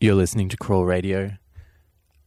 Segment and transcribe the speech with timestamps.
[0.00, 1.32] You're listening to Crawl Radio.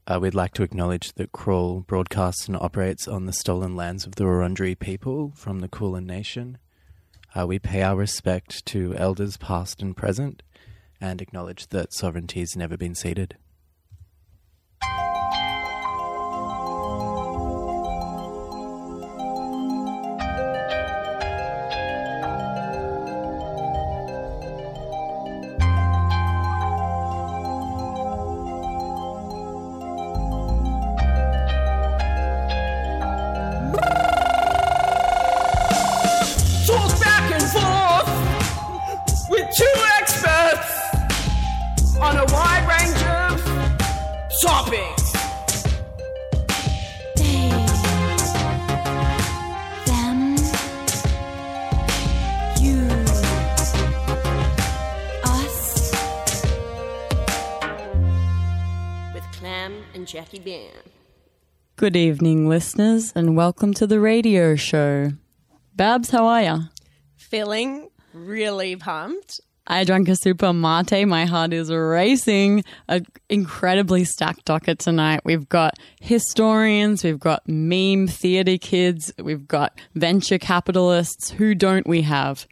[0.06, 4.16] Uh, we'd like to acknowledge that Crawl broadcasts and operates on the stolen lands of
[4.16, 6.58] the Wurundjeri people from the Kulin Nation.
[7.34, 10.44] Uh, we pay our respect to elders past and present
[11.00, 13.38] and acknowledge that sovereignty has never been ceded.
[61.92, 65.10] Good evening, listeners, and welcome to the radio show.
[65.76, 66.60] Babs, how are ya?
[67.18, 69.42] Feeling really pumped.
[69.68, 71.04] I drank a super mate.
[71.06, 72.64] My heart is racing.
[72.88, 75.20] An incredibly stacked docket tonight.
[75.26, 81.32] We've got historians, we've got meme theatre kids, we've got venture capitalists.
[81.32, 82.48] Who don't we have?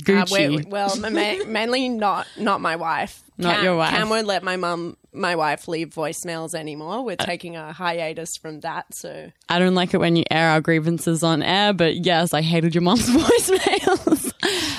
[0.00, 0.30] Uh, Gucci.
[0.32, 3.22] we're- well, ma- ma- mainly not not my wife.
[3.36, 3.90] Not Cam, your wife.
[3.90, 7.04] Cam won't let my mum, my wife, leave voicemails anymore.
[7.04, 8.86] We're taking a hiatus from that.
[8.94, 12.42] So I don't like it when you air our grievances on air, but yes, I
[12.42, 14.32] hated your mom's voicemails.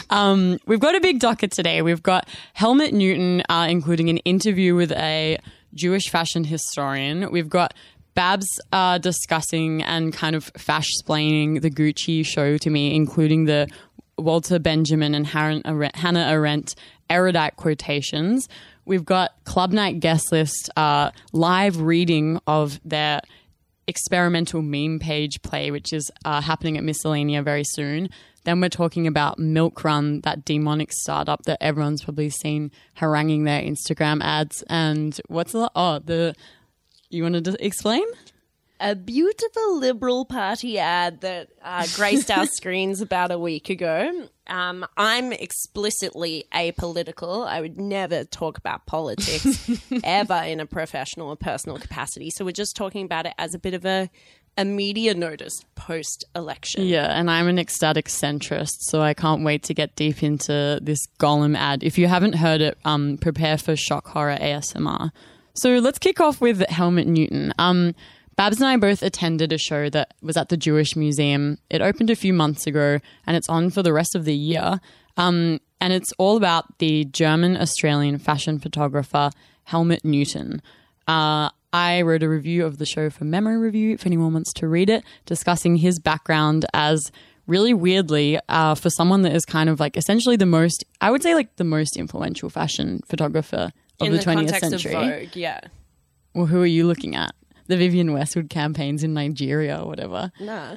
[0.09, 1.81] um, we've got a big docket today.
[1.81, 5.37] We've got Helmut Newton, uh, including an interview with a
[5.73, 7.31] Jewish fashion historian.
[7.31, 7.73] We've got
[8.13, 13.67] Babs uh, discussing and kind of fash splaining the Gucci show to me, including the
[14.17, 16.75] Walter Benjamin and Hannah Arendt,
[17.09, 18.47] erudite quotations.
[18.85, 23.21] We've got Club Nite guest list uh, live reading of their
[23.87, 28.09] experimental meme page play, which is uh, happening at Miscellania very soon.
[28.43, 34.21] Then we're talking about Milkrun, that demonic startup that everyone's probably seen haranguing their Instagram
[34.23, 34.63] ads.
[34.67, 36.33] And what's the oh the
[37.09, 38.03] you want to explain?
[38.81, 44.27] A beautiful Liberal Party ad that uh, graced our screens about a week ago.
[44.47, 47.47] Um, I'm explicitly apolitical.
[47.47, 49.69] I would never talk about politics
[50.03, 52.31] ever in a professional or personal capacity.
[52.31, 54.09] So we're just talking about it as a bit of a
[54.57, 56.83] a media notice post election.
[56.83, 60.99] Yeah, and I'm an ecstatic centrist, so I can't wait to get deep into this
[61.19, 61.83] Gollum ad.
[61.83, 65.11] If you haven't heard it, um, prepare for shock horror ASMR.
[65.53, 67.53] So let's kick off with Helmut Newton.
[67.59, 67.95] Um,
[68.41, 71.59] Babs and I both attended a show that was at the Jewish Museum.
[71.69, 72.97] It opened a few months ago,
[73.27, 74.81] and it's on for the rest of the year.
[75.15, 79.29] Um, and it's all about the German Australian fashion photographer
[79.65, 80.63] Helmut Newton.
[81.07, 84.67] Uh, I wrote a review of the show for Memo Review, if anyone wants to
[84.67, 87.11] read it, discussing his background as
[87.45, 91.21] really weirdly uh, for someone that is kind of like essentially the most, I would
[91.21, 94.93] say like the most influential fashion photographer of in the, the, 20th context century.
[94.93, 95.59] Vogue, yeah.
[96.33, 97.35] Well, who are you looking at?
[97.71, 100.33] The Vivienne Westwood campaigns in Nigeria or whatever.
[100.41, 100.75] Nah.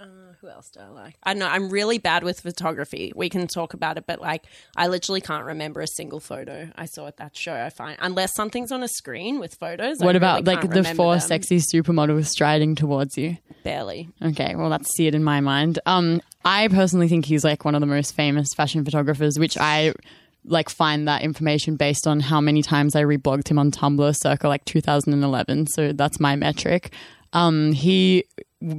[0.00, 0.06] Uh,
[0.40, 1.14] who else do I like?
[1.22, 1.46] I know.
[1.46, 3.12] I'm really bad with photography.
[3.14, 4.44] We can talk about it, but like,
[4.76, 7.54] I literally can't remember a single photo I saw at that show.
[7.54, 10.02] I find unless something's on a screen with photos.
[10.02, 11.20] I What really about like can't the four them.
[11.20, 13.36] sexy supermodels striding towards you?
[13.62, 14.08] Barely.
[14.20, 15.78] Okay, well that's see it in my mind.
[15.86, 19.94] Um, I personally think he's like one of the most famous fashion photographers, which I
[20.44, 24.48] like find that information based on how many times I reblogged him on Tumblr circa
[24.48, 25.68] like 2011.
[25.68, 26.92] So that's my metric.
[27.32, 28.24] Um, he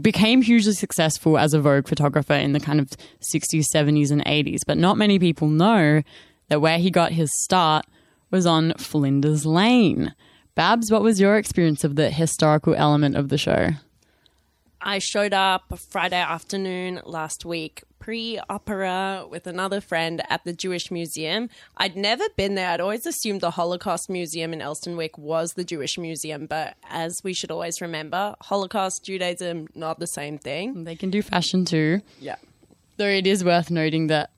[0.02, 2.90] became hugely successful as a Vogue photographer in the kind of
[3.34, 6.04] 60s, 70s, and 80s, but not many people know
[6.50, 7.86] that where he got his start
[8.30, 10.14] was on Flinders Lane.
[10.56, 13.70] Babs, what was your experience of the historical element of the show?
[14.86, 20.92] I showed up Friday afternoon last week, pre opera, with another friend at the Jewish
[20.92, 21.50] Museum.
[21.78, 22.70] I'd never been there.
[22.70, 27.34] I'd always assumed the Holocaust Museum in Elsternwick was the Jewish Museum, but as we
[27.34, 30.84] should always remember, Holocaust, Judaism, not the same thing.
[30.84, 32.02] They can do fashion too.
[32.20, 32.36] Yeah.
[32.98, 34.32] Though it is worth noting that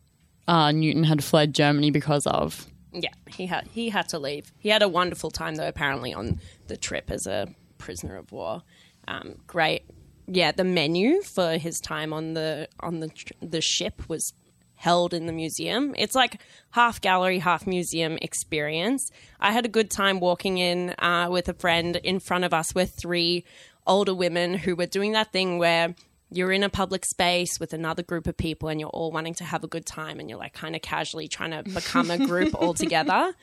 [0.48, 2.68] uh, Newton had fled Germany because of.
[2.94, 4.54] Yeah, he had he had to leave.
[4.60, 5.68] He had a wonderful time though.
[5.68, 7.48] Apparently on the trip as a
[7.80, 8.62] prisoner of war.
[9.08, 9.84] Um, great.
[10.28, 13.12] Yeah, the menu for his time on the on the
[13.42, 14.34] the ship was
[14.76, 15.94] held in the museum.
[15.98, 16.42] It's like
[16.72, 19.10] half gallery, half museum experience.
[19.40, 21.96] I had a good time walking in uh, with a friend.
[21.98, 23.46] In front of us were three
[23.88, 25.96] older women who were doing that thing where
[26.32, 29.44] you're in a public space with another group of people and you're all wanting to
[29.44, 32.54] have a good time and you're like kind of casually trying to become a group
[32.60, 33.34] all together.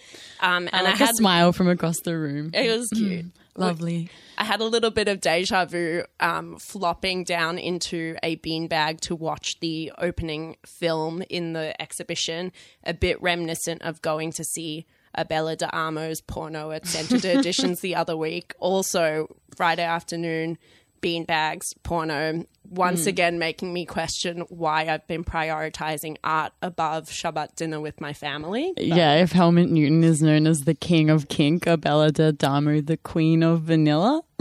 [0.40, 2.50] Um, and I I, had a smile from across the room.
[2.52, 3.26] it was cute.
[3.56, 4.10] Lovely.
[4.38, 9.14] I had a little bit of deja vu um, flopping down into a beanbag to
[9.14, 12.52] watch the opening film in the exhibition,
[12.82, 17.80] a bit reminiscent of going to see a Bella de Armo's porno at Centre Editions
[17.82, 18.54] the other week.
[18.58, 20.56] Also, Friday afternoon,
[21.02, 27.80] beanbags, porno, once again making me question why I've been prioritizing art above Shabbat dinner
[27.80, 28.72] with my family.
[28.78, 32.96] Yeah, if Helmut Newton is known as the king of kink, Abella de Damo the
[32.96, 34.22] queen of vanilla.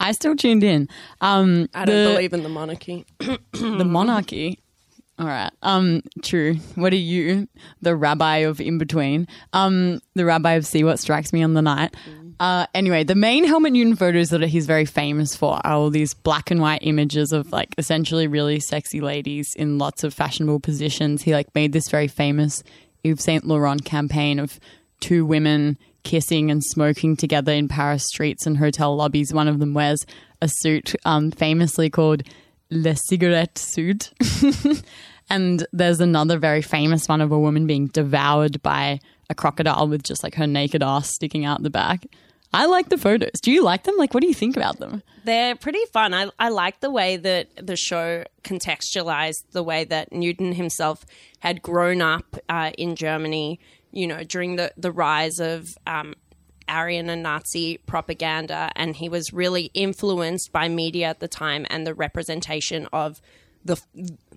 [0.00, 0.88] I still tuned in.
[1.20, 3.04] Um, I don't the, believe in the monarchy.
[3.52, 4.60] the monarchy.
[5.18, 5.50] All right.
[5.62, 6.54] Um, true.
[6.76, 7.46] What are you,
[7.82, 9.28] the rabbi of in between?
[9.52, 11.94] Um, the rabbi of see what strikes me on the night.
[12.40, 16.14] Uh, anyway, the main Helmut Newton photos that he's very famous for are all these
[16.14, 21.20] black and white images of like essentially really sexy ladies in lots of fashionable positions.
[21.20, 22.62] He like made this very famous
[23.04, 24.58] Yves Saint Laurent campaign of
[25.00, 29.34] two women kissing and smoking together in Paris streets and hotel lobbies.
[29.34, 30.06] One of them wears
[30.40, 32.22] a suit um, famously called
[32.70, 34.12] Le Cigarette Suit.
[35.30, 38.98] and there's another very famous one of a woman being devoured by
[39.28, 42.06] a crocodile with just like her naked ass sticking out the back.
[42.52, 43.40] I like the photos.
[43.40, 43.96] Do you like them?
[43.96, 45.02] Like, what do you think about them?
[45.24, 46.12] They're pretty fun.
[46.12, 51.04] I, I like the way that the show contextualized the way that Newton himself
[51.40, 53.60] had grown up uh, in Germany,
[53.92, 56.14] you know, during the, the rise of um,
[56.68, 58.70] Aryan and Nazi propaganda.
[58.74, 63.20] And he was really influenced by media at the time and the representation of
[63.64, 63.80] the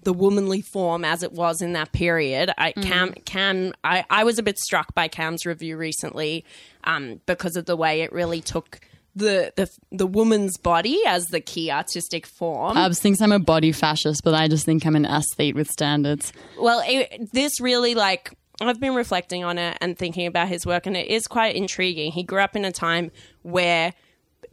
[0.03, 2.51] the womanly form as it was in that period.
[2.57, 6.43] I Cam Cam I, I was a bit struck by Cam's review recently
[6.83, 8.79] um, because of the way it really took
[9.15, 12.77] the the the woman's body as the key artistic form.
[12.77, 16.33] Abs thinks I'm a body fascist, but I just think I'm an aesthete with standards.
[16.59, 20.85] well, it, this really like I've been reflecting on it and thinking about his work,
[20.85, 22.11] and it is quite intriguing.
[22.11, 23.93] He grew up in a time where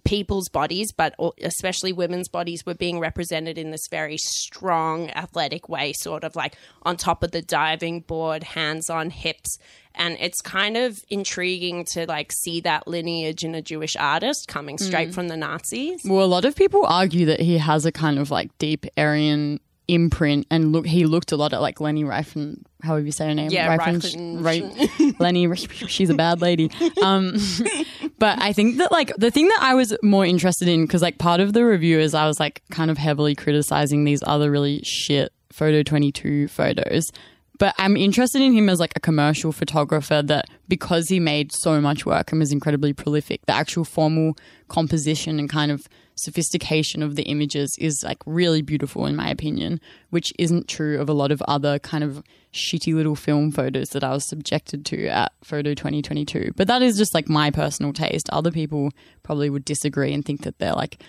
[0.04, 5.92] people's bodies, but especially women's bodies, were being represented in this very strong, athletic way,
[5.92, 9.58] sort of like on top of the diving board, hands on hips.
[10.00, 14.78] And it's kind of intriguing to like see that lineage in a Jewish artist coming
[14.78, 16.00] straight from the Nazis.
[16.04, 19.60] Well, a lot of people argue that he has a kind of like deep Aryan
[19.88, 22.62] imprint, and look, he looked a lot at like Leni Riefenstahl.
[22.82, 24.64] However you say her name, Yeah, right?
[25.20, 26.70] Leni, she's a bad lady.
[27.02, 27.36] Um,
[28.18, 31.18] but I think that like the thing that I was more interested in because like
[31.18, 34.80] part of the review is I was like kind of heavily criticizing these other really
[34.82, 37.10] shit photo 22 photos
[37.60, 41.78] but I'm interested in him as like a commercial photographer that because he made so
[41.78, 44.34] much work and was incredibly prolific, the actual formal
[44.68, 49.78] composition and kind of sophistication of the images is like really beautiful in my opinion,
[50.08, 54.02] which isn't true of a lot of other kind of shitty little film photos that
[54.02, 56.52] I was subjected to at Photo 2022.
[56.56, 58.30] But that is just like my personal taste.
[58.32, 58.90] Other people
[59.22, 61.02] probably would disagree and think that they're like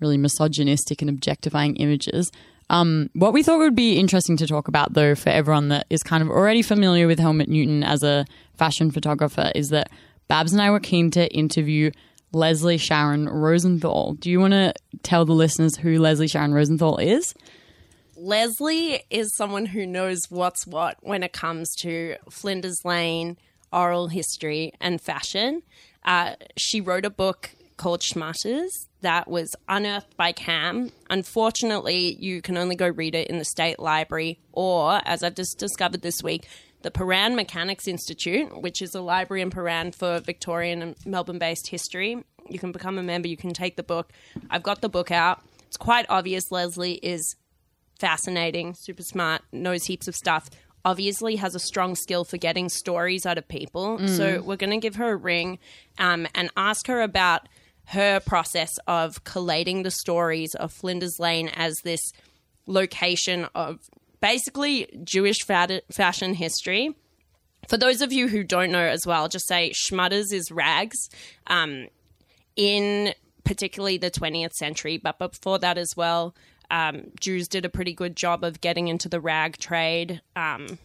[0.00, 2.30] really misogynistic and objectifying images.
[2.74, 6.02] Um, what we thought would be interesting to talk about, though, for everyone that is
[6.02, 8.24] kind of already familiar with Helmut Newton as a
[8.56, 9.90] fashion photographer, is that
[10.26, 11.92] Babs and I were keen to interview
[12.32, 14.14] Lesley Sharon Rosenthal.
[14.14, 17.32] Do you want to tell the listeners who Lesley Sharon Rosenthal is?
[18.16, 23.38] Lesley is someone who knows what's what when it comes to Flinders Lane,
[23.72, 25.62] oral history, and fashion.
[26.04, 30.90] Uh, she wrote a book called Schmutters that was unearthed by Cam.
[31.10, 35.58] Unfortunately, you can only go read it in the State Library or, as I've just
[35.58, 36.48] discovered this week,
[36.82, 41.68] the Prahran Mechanics Institute, which is a library in Prahran for Victorian and Melbourne based
[41.68, 42.22] history.
[42.48, 44.12] You can become a member, you can take the book.
[44.50, 45.42] I've got the book out.
[45.66, 47.36] It's quite obvious Lesley is
[47.98, 50.50] fascinating, super smart, knows heaps of stuff.
[50.84, 54.06] Obviously, has a strong skill for getting stories out of people.
[54.06, 55.58] So, we're going to give her a ring
[55.98, 57.48] um, and ask her about
[57.86, 62.00] her process of collating the stories of Flinders Lane as this
[62.66, 63.78] location of
[64.20, 66.94] basically Jewish fad- fashion history.
[67.68, 71.08] For those of you who don't know as well, just say Schmutters is rags.
[71.46, 71.88] Um,
[72.56, 73.14] in
[73.44, 76.34] particularly the 20th century, but before that as well,
[76.70, 80.22] um, Jews did a pretty good job of getting into the rag trade.
[80.34, 80.78] Um,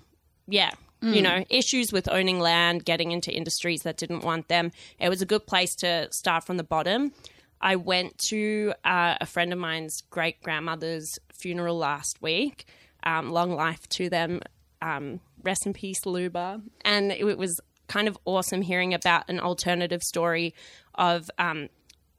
[0.47, 4.71] yeah, you know, issues with owning land, getting into industries that didn't want them.
[4.99, 7.13] It was a good place to start from the bottom.
[7.61, 12.65] I went to uh, a friend of mine's great grandmother's funeral last week.
[13.03, 14.41] Um, long life to them.
[14.81, 16.61] Um, rest in peace, Luba.
[16.81, 20.53] And it was kind of awesome hearing about an alternative story
[20.95, 21.69] of um,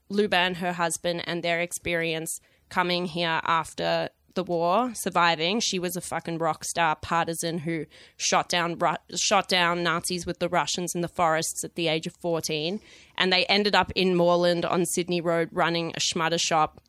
[0.08, 5.60] Luba and her husband and their experience coming here after the war, surviving.
[5.60, 10.38] She was a fucking rock star partisan who shot down Ru- shot down Nazis with
[10.38, 12.80] the Russians in the forests at the age of 14
[13.18, 16.80] and they ended up in Moreland on Sydney Road running a schmutter shop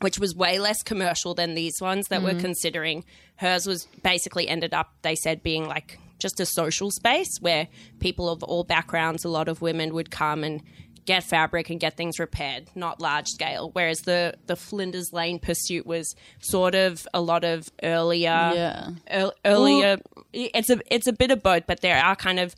[0.00, 2.40] which was way less commercial than these ones that we're mm.
[2.40, 3.04] considering.
[3.36, 7.68] Hers was basically ended up, they said, being like just a social space where
[8.00, 10.62] people of all backgrounds, a lot of women would come and
[11.08, 13.70] get fabric and get things repaired, not large scale.
[13.72, 18.90] Whereas the the Flinders Lane pursuit was sort of a lot of earlier, Yeah.
[19.10, 19.96] ear- earlier.
[20.34, 22.54] it's a it's a bit of both, but there are kind of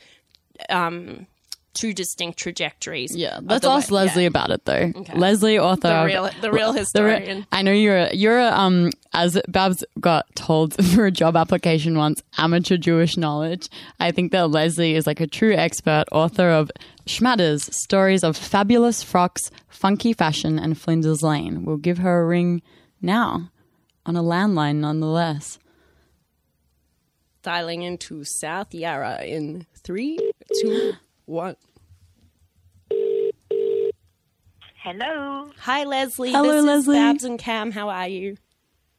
[0.68, 1.26] um,
[1.72, 3.14] two distinct trajectories.
[3.14, 4.28] Yeah, let's the way- ask Lesley yeah.
[4.28, 4.92] about it though.
[5.14, 7.46] Lesley, author, The real- the real the re- historian.
[7.52, 11.96] I know you're a, you're a, um as Babs got told for a job application
[11.96, 13.68] once, amateur Jewish knowledge.
[14.00, 16.70] I think that Lesley is like a true expert, author of
[17.06, 21.64] Schmatters, stories of fabulous frocks, funky fashion, and Flinders Lane.
[21.64, 22.62] We'll give her a ring
[23.02, 23.50] now
[24.06, 25.58] on a landline, nonetheless.
[27.42, 30.18] dialing into South Yarra in three,
[30.60, 30.92] two,
[31.30, 31.56] one.
[34.82, 35.50] Hello.
[35.60, 36.32] Hi, Lesley.
[36.32, 36.96] Hello, this Lesley.
[36.96, 37.70] is Babs and Cam.
[37.70, 38.36] How are you?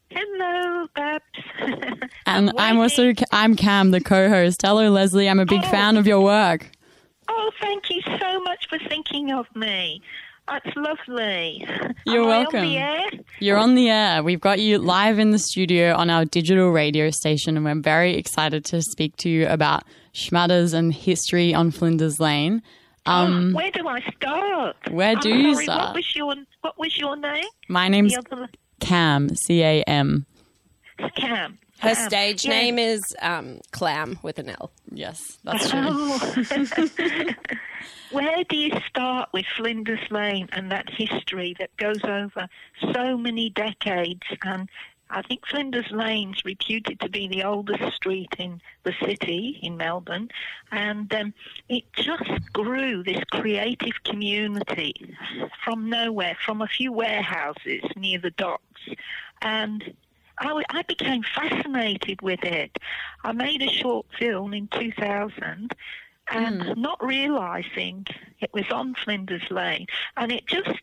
[0.09, 1.23] Hello, Babs.
[2.27, 4.61] And I'm also I'm Cam, the co-host.
[4.61, 5.27] Hello, Lesley.
[5.27, 5.69] I'm a big Oh.
[5.69, 6.69] fan of your work.
[7.27, 10.01] oh, thank you so much for thinking of me.
[10.47, 11.65] That's lovely.
[12.05, 12.59] You're Am I welcome.
[12.61, 13.05] On the air?
[13.39, 14.23] You're on the air.
[14.23, 18.15] We've got you live in the studio on our digital radio station, and we're very
[18.17, 19.83] excited to speak to you about
[20.13, 22.61] Schmatters and history on Flinders Lane.
[23.05, 24.75] Um, Where do I start?
[24.91, 25.79] Where do I'm you sorry, start?
[25.87, 27.45] What was your What was your name?
[27.69, 30.25] my name's The other Cam, C A M.
[31.15, 31.57] Cam.
[31.79, 32.09] Her Cam.
[32.09, 32.51] stage Yeah.
[32.51, 34.71] name is um, Clam with an L.
[34.91, 35.79] Yes, that's true.
[35.83, 36.35] Oh.
[38.11, 42.49] Where do you start with Flinders Lane and that history that goes over
[42.93, 44.23] so many decades?
[44.43, 44.67] And
[45.09, 50.29] I think Flinders Lane's reputed to be the oldest street in the city in Melbourne,
[50.71, 51.33] and um,
[51.69, 55.15] it just grew this creative community
[55.63, 58.81] from nowhere, from a few warehouses near the docks,
[59.41, 59.93] and
[60.37, 62.77] I, became fascinated with it.
[63.23, 65.73] I made a short film in 2000
[66.31, 66.77] and mm.
[66.77, 68.05] not realizing
[68.39, 69.85] it was on Flinders Lane.
[70.17, 70.79] And it just,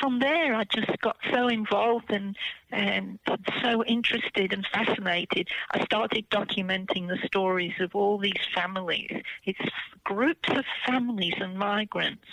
[0.00, 2.36] from there, I just got so involved and,
[2.70, 3.18] and
[3.62, 5.48] so interested and fascinated.
[5.72, 9.22] I started documenting the stories of all these families.
[9.44, 9.60] It's
[10.04, 12.24] groups of families and migrants.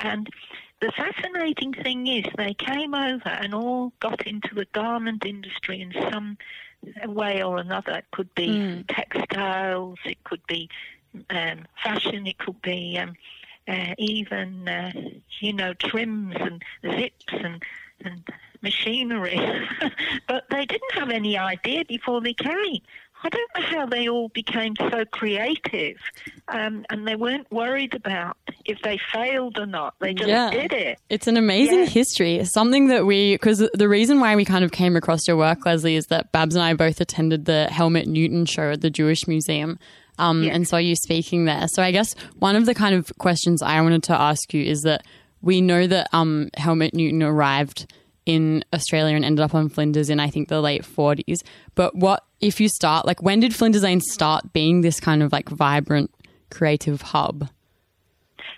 [0.00, 0.28] And
[0.80, 5.92] the fascinating thing is they came over and all got into the garment industry in
[6.10, 6.38] some
[7.06, 7.92] way or another.
[7.92, 8.84] It could be mm.
[8.88, 10.68] textiles, it could be
[11.30, 13.14] um, fashion, it could be um,
[13.68, 14.92] uh, even, uh,
[15.40, 17.62] you know, trims and zips and,
[18.04, 18.22] and
[18.62, 19.38] machinery.
[20.28, 22.80] but they didn't have any idea before they came.
[23.24, 25.96] I don't know how they all became so creative,
[26.48, 29.94] um, and they weren't worried about if they failed or not.
[30.00, 30.50] They just Yeah.
[30.50, 30.98] did it.
[31.08, 31.86] It's an amazing Yeah.
[31.86, 32.44] history.
[32.44, 35.96] Something that we, because the reason why we kind of came across your work, Lesley,
[35.96, 39.78] is that Babs and I both attended the Helmut Newton show at the Jewish Museum.
[40.18, 40.54] Um, Yeah.
[40.54, 41.66] And saw you speaking there.
[41.68, 44.82] So I guess one of the kind of questions I wanted to ask you is
[44.82, 45.04] that
[45.42, 47.92] we know that um, Helmut Newton arrived
[48.24, 51.42] in Australia and ended up on Flinders in I think the late 40s.
[51.74, 55.32] But what if you start like when did Flinders Lane start being this kind of
[55.32, 56.10] like vibrant
[56.50, 57.48] creative hub?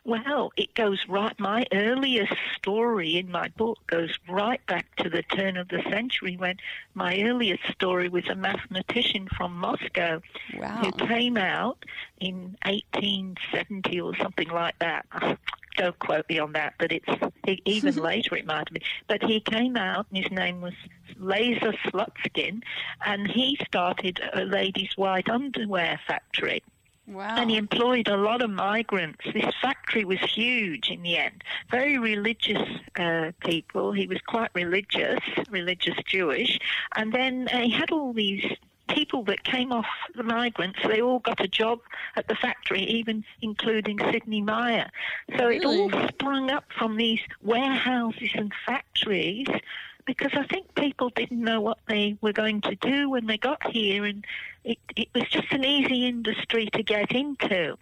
[0.09, 1.39] Well, it goes right.
[1.39, 6.35] My earliest story in my book goes right back to the turn of the century
[6.39, 6.57] when
[6.95, 10.23] my earliest story was a mathematician from Moscow
[10.57, 10.79] Wow.
[10.81, 11.85] who came out
[12.21, 15.05] in 1870 or something like that.
[15.13, 15.37] Ah,
[15.77, 18.83] don't quote me on that, but it's even later it might have been.
[19.09, 20.73] But he came out, and his name was
[21.19, 22.63] Laser Slutskin,
[23.05, 26.63] and he started a ladies' white underwear factory
[27.09, 27.37] Wow.
[27.37, 29.25] and he employed a lot of migrants.
[29.33, 31.43] This factory was huge in the end.
[31.71, 33.93] Very religious uh, people.
[33.93, 36.59] He was quite religious, religious Jewish,
[36.97, 38.45] and then uh, he had all these
[38.89, 39.87] people that came off
[40.17, 40.79] the migrants.
[40.87, 41.81] They all got a job
[42.17, 44.91] at the factory, even including Sidney Myer.
[45.37, 49.47] So it all sprung up from these warehouses and factories.
[50.07, 53.71] Because I think people didn't know what they were going to do when they got
[53.71, 54.25] here, and
[54.69, 57.77] it, it was just an easy industry to get into.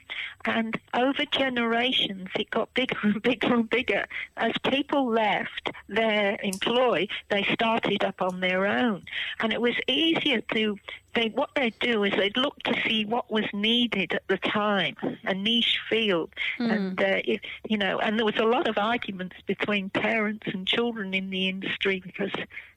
[0.44, 4.06] And over generations, it got bigger and bigger and bigger.
[4.36, 9.02] As people left their employ, they started up on their own.
[9.40, 10.78] And it was easier to
[11.16, 14.94] they what they'd do is they'd look to see what was needed at the time,
[15.24, 19.36] a niche field, and uh, it, you know, and there was a lot of arguments
[19.46, 22.32] between parents and children in the industry because,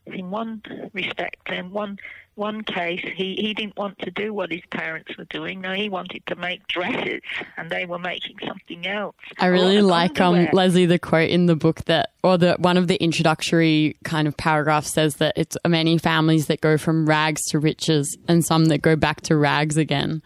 [0.05, 0.61] in one
[0.93, 1.99] respect, in one
[2.39, 5.59] one case, he, he didn't want to do what his parents were doing.
[5.59, 7.21] No, he wanted to make dresses,
[7.57, 9.15] and they were making something else.
[9.37, 10.47] I really like um.
[10.53, 14.37] Lesley the quote in the book that or the one of the introductory kind of
[14.37, 18.81] paragraphs says that it's many families that go from rags to riches and some that
[18.81, 20.21] go back to rags again.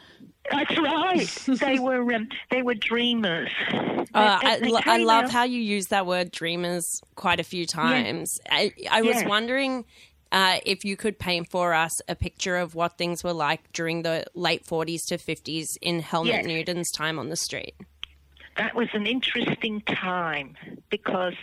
[0.51, 1.27] That's right.
[1.59, 3.49] they were um, they were dreamers.
[3.71, 7.65] Uh, I, lo- I love out- how you use that word dreamers quite a few
[7.65, 8.39] times.
[8.51, 9.27] I, I was Yeah.
[9.27, 9.85] wondering
[10.31, 14.01] uh, if you could paint for us a picture of what things were like during
[14.03, 16.45] the late 40s to 50s in Helmut Yes.
[16.45, 17.75] Newton's time on the street.
[18.57, 20.55] That was an interesting time
[20.89, 21.35] because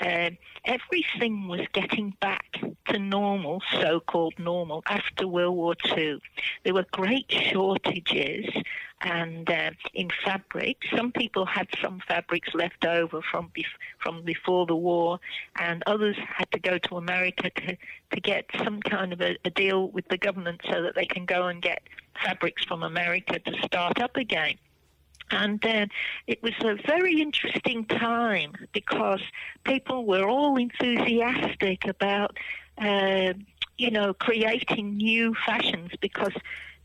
[0.00, 0.30] uh,
[0.64, 6.20] everything was getting back to normal, so called normal, after World War II.
[6.64, 8.46] There were great shortages
[9.02, 10.78] and uh, in fabric.
[10.96, 13.64] Some people had some fabrics left over from bef-
[13.98, 15.20] from before the war,
[15.58, 17.76] and others had to go to America to,
[18.12, 21.26] to get some kind of a, a deal with the government so that they can
[21.26, 21.82] go and get
[22.22, 24.56] fabrics from America to start up again.
[25.30, 25.86] And uh,
[26.26, 29.20] it was a very interesting time because
[29.64, 32.36] people were all enthusiastic about,
[32.78, 33.32] uh,
[33.78, 36.32] you know, creating new fashions because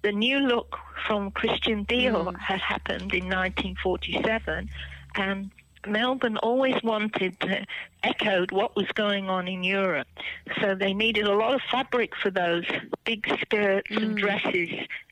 [0.01, 4.69] the new look from Christian Dior had happened in 1947
[5.15, 5.51] and
[5.87, 7.57] Melbourne always wanted uh,
[8.03, 10.07] echoed what was going on in Europe,
[10.61, 12.65] so they needed a lot of fabric for those
[13.05, 14.69] big skirts and dresses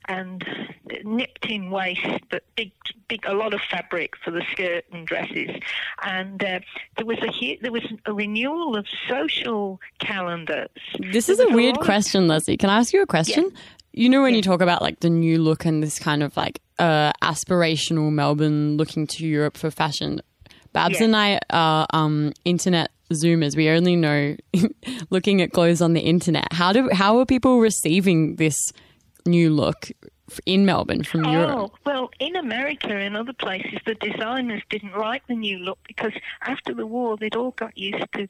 [0.08, 0.43] and
[1.03, 2.71] nipped in waist, but big,
[3.08, 5.49] big, a lot of fabric for the skirt and dresses.
[6.03, 6.60] And uh,
[6.95, 10.69] there was a there was a renewal of social calendars.
[10.99, 12.58] This is a weird question, Lesley.
[12.58, 13.51] Can I ask you a question?
[13.93, 16.62] You know when you talk about like the new look and this kind of like
[16.80, 20.21] uh, aspirational Melbourne looking to Europe for fashion.
[20.78, 21.06] Babs Yeah.
[21.06, 23.56] and I are um, internet zoomers.
[23.56, 24.36] We only know
[25.10, 26.54] looking at clothes on the internet.
[26.54, 28.56] How do how are people receiving this
[29.26, 29.90] new look
[30.46, 31.56] in Melbourne from Europe?
[31.58, 36.13] Oh, well, in America and other places, the designers didn't like the new look because
[36.42, 38.28] after the war, they'd all got used to,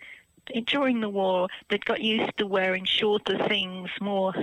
[0.66, 4.34] during the war, they'd got used to wearing shorter things, more,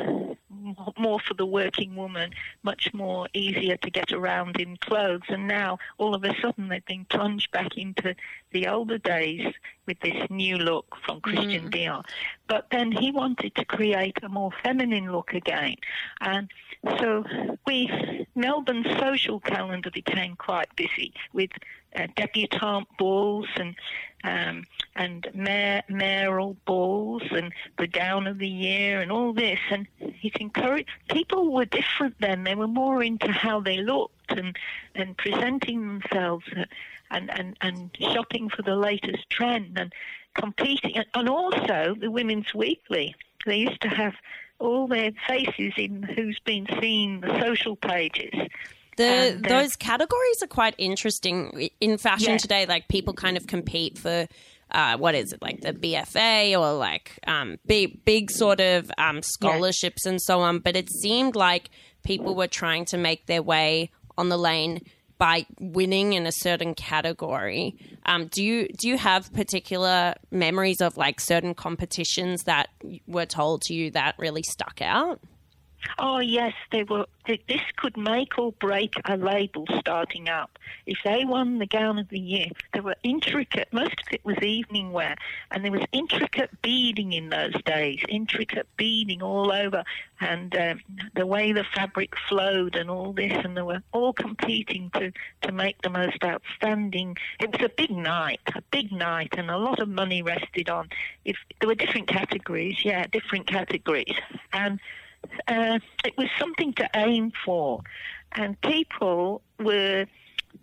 [0.99, 5.23] more for the working woman, much more easier to get around in clothes.
[5.29, 8.15] And now, all of a sudden, they've been plunged back into
[8.53, 9.53] the older days
[9.87, 11.71] with this new look from Christian mm.
[11.71, 12.05] Dior.
[12.49, 15.77] But then he wanted to create a more feminine look again.
[16.21, 16.51] And
[16.99, 17.25] so
[17.67, 21.51] we, Melbourne's social calendar became quite busy with
[21.97, 23.75] uh, debutante balls and
[24.25, 24.65] um,
[24.97, 29.59] and mayor, mayoral balls and the gown of the year and all this.
[29.71, 30.89] And he's encouraged.
[31.11, 32.45] People were different then.
[32.45, 34.57] They were more into how they looked and
[34.95, 36.47] and presenting themselves
[37.11, 39.93] and and and shopping for the latest trend and
[40.35, 40.97] competing.
[41.15, 43.15] And also the Women's Weekly.
[43.47, 44.15] They used to have
[44.65, 48.33] all their faces in who's been seen the social pages.
[48.97, 52.37] The And, uh, those categories are quite interesting in fashion Yeah.
[52.39, 52.67] today.
[52.67, 54.27] Like people kind of compete for
[54.71, 59.21] uh, what is it like the BFA or like um, big big sort of um,
[59.23, 60.61] scholarships and so on.
[60.61, 61.71] But it seemed like
[62.05, 64.81] people were trying to make their way on the lane
[65.25, 67.75] by winning in a certain category.
[68.05, 72.69] Um, do you do you have particular memories of like certain competitions that
[73.07, 75.21] were told to you that really stuck out?
[75.99, 77.07] Oh yes, they were.
[77.27, 80.59] This could make or break a label starting up.
[80.85, 83.69] If they won the gown of the year, there were intricate.
[83.73, 85.17] Most of it was evening wear,
[85.51, 88.01] and there was intricate beading in those days.
[88.09, 89.85] Intricate beading all over,
[90.21, 90.81] and um,
[91.15, 95.53] the way the fabric flowed, and all this, and they were all competing to to
[95.53, 97.17] make the most outstanding.
[97.41, 100.91] It was a big night, a big night, and a lot of money rested on.
[101.25, 104.15] If there were different categories, yeah, different categories,
[104.53, 104.79] and
[105.49, 107.81] uh, it was something to aim for,
[108.33, 110.07] and people were.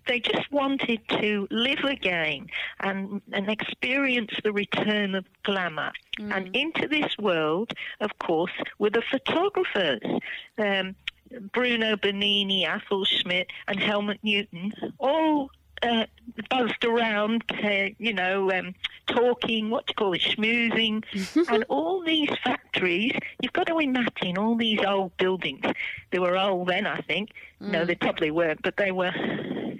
[0.08, 2.48] They just wanted to live again
[2.80, 5.92] and, and experience the return of glamour.
[6.18, 10.02] And into this world, of course, were the photographers.
[10.58, 10.96] Um,
[11.52, 15.52] Bruno Benini, Athol Shmith, and Helmut Newton all
[15.84, 16.06] uh,
[16.50, 18.76] buzzed around, uh, you know, um,
[19.08, 21.04] talking, what do you call it, schmoozing,
[21.50, 23.14] and all these factories.
[23.42, 25.66] You've got to imagine all these old buildings.
[26.12, 27.32] They were old then, I think.
[27.60, 29.14] No, they probably weren't, but they were,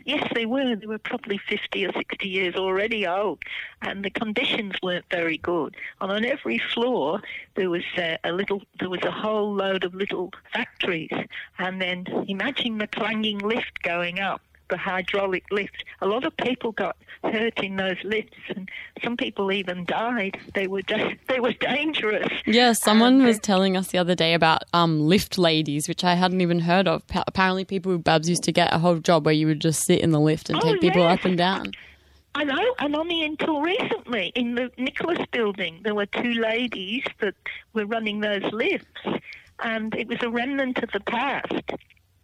[0.06, 0.76] Yes, they were.
[0.76, 3.44] They were probably 50 or 60 years already old,
[3.82, 5.76] and the conditions weren't very good.
[6.00, 7.22] And on every floor,
[7.56, 11.12] there was uh, a little, there was a whole load of little factories.
[11.60, 15.84] And then imagine the clanging lift going up, the hydraulic lift.
[16.02, 18.68] A lot of people got hurt in those lifts, and
[19.04, 20.40] some people even died.
[20.56, 22.28] They were, da- they were dangerous.
[22.48, 26.04] Yeah, someone And, uh, was telling us the other day about um, lift ladies, which
[26.04, 27.06] I hadn't even heard of.
[27.06, 29.86] Pa- apparently, people with Babs used to get a whole job where you would just
[29.86, 31.20] sit in the lift and Oh, take people yes.
[31.20, 31.72] up and down.
[32.34, 37.36] I know, and only until recently in the Nicholas building, there were two ladies that
[37.74, 38.88] were running those lifts,
[39.60, 41.72] and it was a remnant of the past.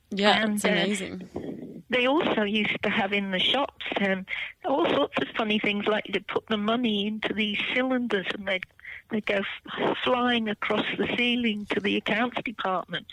[0.09, 1.83] Yeah, And, it's uh, amazing.
[1.89, 4.25] They also used to have in the shops um,
[4.65, 8.65] all sorts of funny things, like to put the money into these cylinders, and they'd
[9.09, 13.05] they'd go f- flying across the ceiling to the accounts department.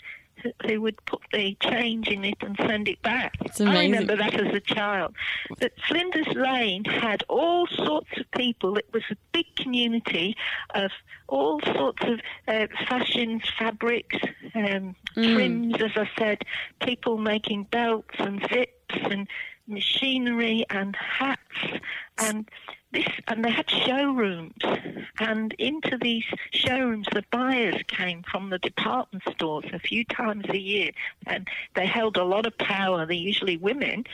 [0.67, 3.35] They would put the change in it and send it back.
[3.45, 5.15] It's I remember that as a child.
[5.59, 8.77] But Flinders Lane had all sorts of people.
[8.77, 10.35] It was a big community
[10.71, 10.91] of
[11.27, 14.17] all sorts of uh, fashions, fabrics,
[14.53, 16.43] um, trims, as I said,
[16.81, 19.27] people making belts and zips and
[19.67, 21.41] machinery and hats.
[22.17, 22.49] And
[22.91, 24.53] this and they had showrooms.
[25.19, 30.57] And into these showrooms the buyers came from the department stores a few times a
[30.57, 30.91] year.
[31.25, 34.05] And they held a lot of power they're usually women.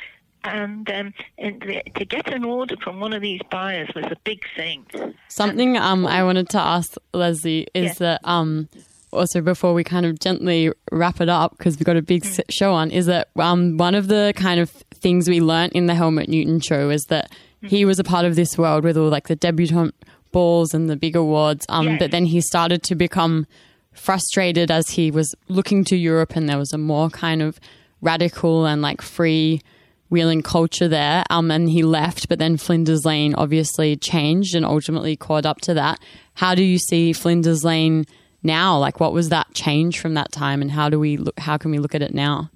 [0.44, 4.18] And, um, and the, to get an order from one of these buyers was a
[4.24, 4.88] big thing.
[5.28, 7.94] Something um, I wanted to ask Leslie is Yeah.
[8.00, 8.68] that um,
[9.12, 12.74] also before we kind of gently wrap it up because we've got a big show
[12.74, 16.30] on is that um, one of the kind of things we learnt in the Helmut
[16.30, 17.32] Newton show is that
[17.64, 19.94] he was a part of this world with all like the debutante
[20.32, 22.00] balls and the big awards um, Yes.
[22.00, 23.46] but then he started to become
[23.94, 27.60] frustrated as he was looking to Europe and there was a more kind of
[28.02, 29.62] radical and like free
[30.10, 31.24] wheeling culture there.
[31.30, 35.74] Um, and he left, but then Flinders Lane obviously changed and ultimately caught up to
[35.76, 36.00] that.
[36.36, 38.06] How do you see Flinders Lane
[38.44, 38.78] now?
[38.78, 41.40] Like, what was that change from that time, and how do we look?
[41.40, 42.50] How can we look at it now?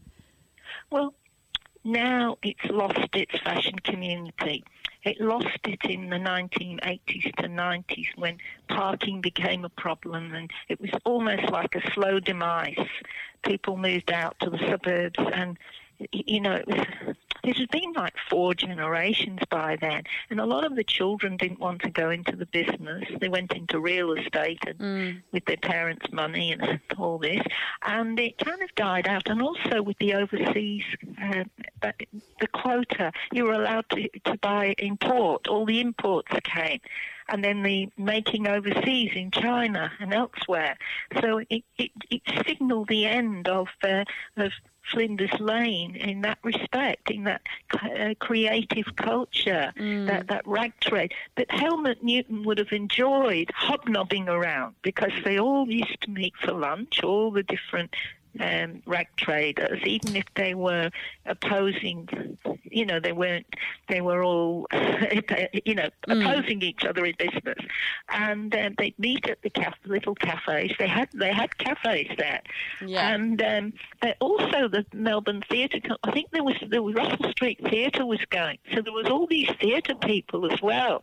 [0.89, 1.13] Well,
[1.83, 4.63] now it's lost its fashion community.
[5.03, 10.81] It lost it in the 1980s to 90s when parking became a problem and it
[10.81, 12.87] was almost like a slow demise.
[13.43, 15.59] People moved out to the suburbs and,
[16.11, 20.03] you know, it was, it had been like four generations by then.
[20.29, 23.03] And a lot of the children didn't want to go into the business.
[23.19, 24.79] They went into real estate and
[25.31, 27.41] with their parents' money and all this.
[27.83, 29.29] And it kind of died out.
[29.29, 30.83] And also with the overseas,
[31.21, 31.43] uh,
[31.81, 31.95] but
[32.39, 35.47] the quota, you were allowed to, to buy import.
[35.47, 36.79] All the imports came.
[37.27, 40.77] And then the making overseas in China and elsewhere.
[41.21, 44.03] So it, it, it signaled the end of, uh,
[44.37, 44.51] of
[44.91, 47.41] Flinders Lane in that respect, in that
[47.73, 51.13] uh, creative culture, that, that rag trade.
[51.35, 56.51] But Helmut Newton would have enjoyed hobnobbing around because they all used to meet for
[56.51, 57.95] lunch, all the different
[58.39, 60.89] um, rag traders, even if they were
[61.25, 63.47] opposing, you know, they weren't,
[63.89, 64.67] they were all,
[65.65, 67.57] you know, opposing each other in business.
[68.09, 70.73] And um, they'd meet at the caf- little cafes.
[70.77, 72.41] They had, they had cafes there.
[72.85, 73.13] Yeah.
[73.13, 73.73] And um,
[74.19, 75.79] also the Melbourne Theatre.
[76.03, 79.49] I think there was the Russell Street Theatre was going, so there was all these
[79.59, 81.01] theatre people as well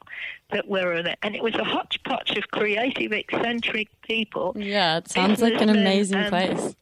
[0.50, 4.54] that were in it, and it was a hodgepodge of creative, eccentric people.
[4.56, 6.74] Yeah, it sounds like an amazing place.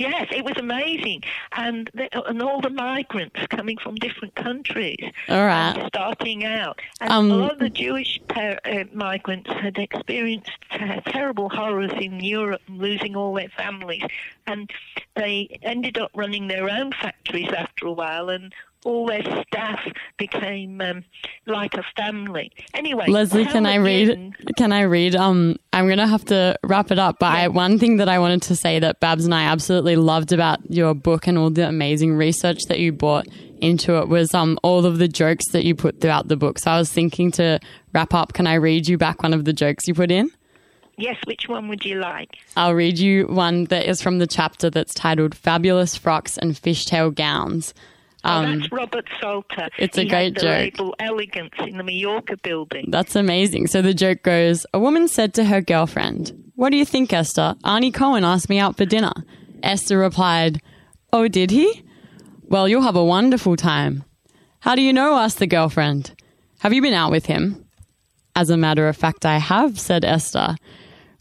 [0.00, 4.96] Yes, it was amazing, and the, and all the migrants coming from different countries,
[5.28, 5.74] All right.
[5.88, 11.00] starting out, and Um, a lot of the Jewish par- uh, migrants had experienced uh,
[11.04, 14.02] terrible horrors in Europe, losing all their families,
[14.46, 14.70] and
[15.16, 19.80] they ended up running their own factories after a while, and all their staff
[20.16, 21.04] became um,
[21.46, 22.50] like a family.
[22.74, 24.08] Anyway, Lesley, can I read?
[24.08, 25.14] Newton- Can I read?
[25.16, 27.18] Um, I'm gonna have to wrap it up.
[27.18, 30.32] But I, one thing that I wanted to say that Babs and I absolutely loved
[30.32, 33.26] about your book and all the amazing research that you brought
[33.60, 36.58] into it was um all of the jokes that you put throughout the book.
[36.58, 37.60] So I was thinking to
[37.92, 38.32] wrap up.
[38.32, 40.30] Can I read you back one of the jokes you put in?
[40.96, 42.30] Yes, which one would you like?
[42.56, 47.14] I'll read you one that is from the chapter that's titled "Fabulous Frocks and Fishtail
[47.14, 47.74] Gowns."
[48.24, 49.62] Oh, that's Robert Salter.
[49.62, 50.58] Um, it's a he great had the joke.
[50.58, 52.86] label Elegance in the Mallorca building.
[52.88, 53.66] That's amazing.
[53.68, 57.56] So the joke goes A woman said to her girlfriend, What do you think, Esther?
[57.64, 59.12] Arnie Cohen asked me out for dinner.
[59.62, 60.60] Esther replied,
[61.12, 61.82] Oh, did he?
[62.48, 64.04] Well, you'll have a wonderful time.
[64.60, 65.16] How do you know?
[65.16, 66.14] asked the girlfriend.
[66.60, 67.64] Have you been out with him?
[68.36, 70.56] As a matter of fact, I have, said Esther.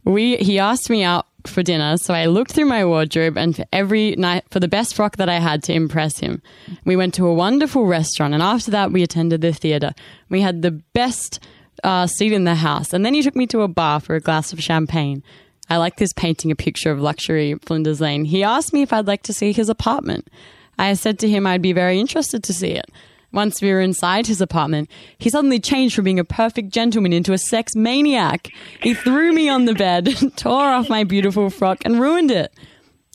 [0.04, 3.66] We, he asked me out for dinner, so I looked through my wardrobe and for
[3.72, 6.42] every night for the best frock that I had to impress him.
[6.86, 9.94] We went to a wonderful restaurant, and after that, we attended the theater.
[10.30, 11.40] We had the best
[11.84, 14.20] uh, seat in the house, and then he took me to a bar for a
[14.20, 15.24] glass of champagne.
[15.70, 18.26] I like this painting a picture of luxury Flinders Lane.
[18.26, 20.28] He asked me if I'd like to see his apartment.
[20.78, 22.90] I said to him I'd be very interested to see it.
[23.32, 27.34] Once we were inside his apartment, he suddenly changed from being a perfect gentleman into
[27.34, 28.50] a sex maniac.
[28.82, 32.52] He threw me on the bed, tore off my beautiful frock, and ruined it.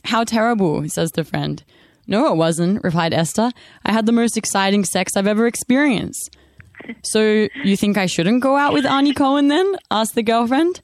[0.05, 1.63] How terrible, says the friend.
[2.07, 3.51] No, it wasn't, replied Esther.
[3.83, 6.37] I had the most exciting sex I've ever experienced.
[7.03, 9.75] So, you think I shouldn't go out with Arnie Cohen then?
[9.89, 10.81] asked the girlfriend.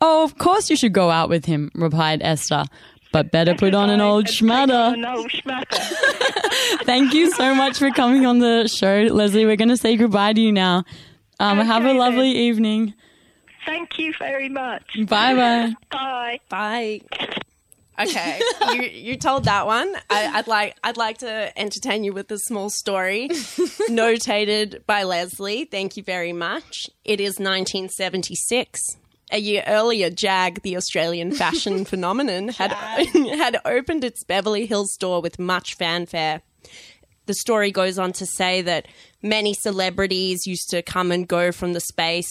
[0.00, 2.64] Oh, of course you should go out with him, replied Esther.
[3.12, 4.94] But better put on an old schmatter.
[4.94, 6.84] An old schmatter.
[6.84, 9.44] Thank you so much for coming on the show, Lesley.
[9.44, 10.84] We're going to say goodbye to you now.
[11.40, 12.42] Um, have a lovely then.
[12.42, 12.94] evening.
[13.66, 14.84] Thank you very much.
[15.08, 15.74] Bye bye.
[15.90, 16.40] Bye.
[16.48, 17.00] Bye.
[18.00, 18.40] Okay,
[18.72, 19.94] you you told that one.
[20.08, 23.28] I, I'd like I'd like to entertain you with a small story,
[23.90, 25.66] notated by Lesley.
[25.66, 26.88] Thank you very much.
[27.04, 28.96] It is 1976.
[29.32, 32.72] A year earlier, Jag, the Australian fashion phenomenon, had
[33.36, 36.42] had opened its Beverly Hills store with much fanfare.
[37.26, 38.88] The story goes on to say that
[39.22, 42.28] many celebrities used to come and go from the space.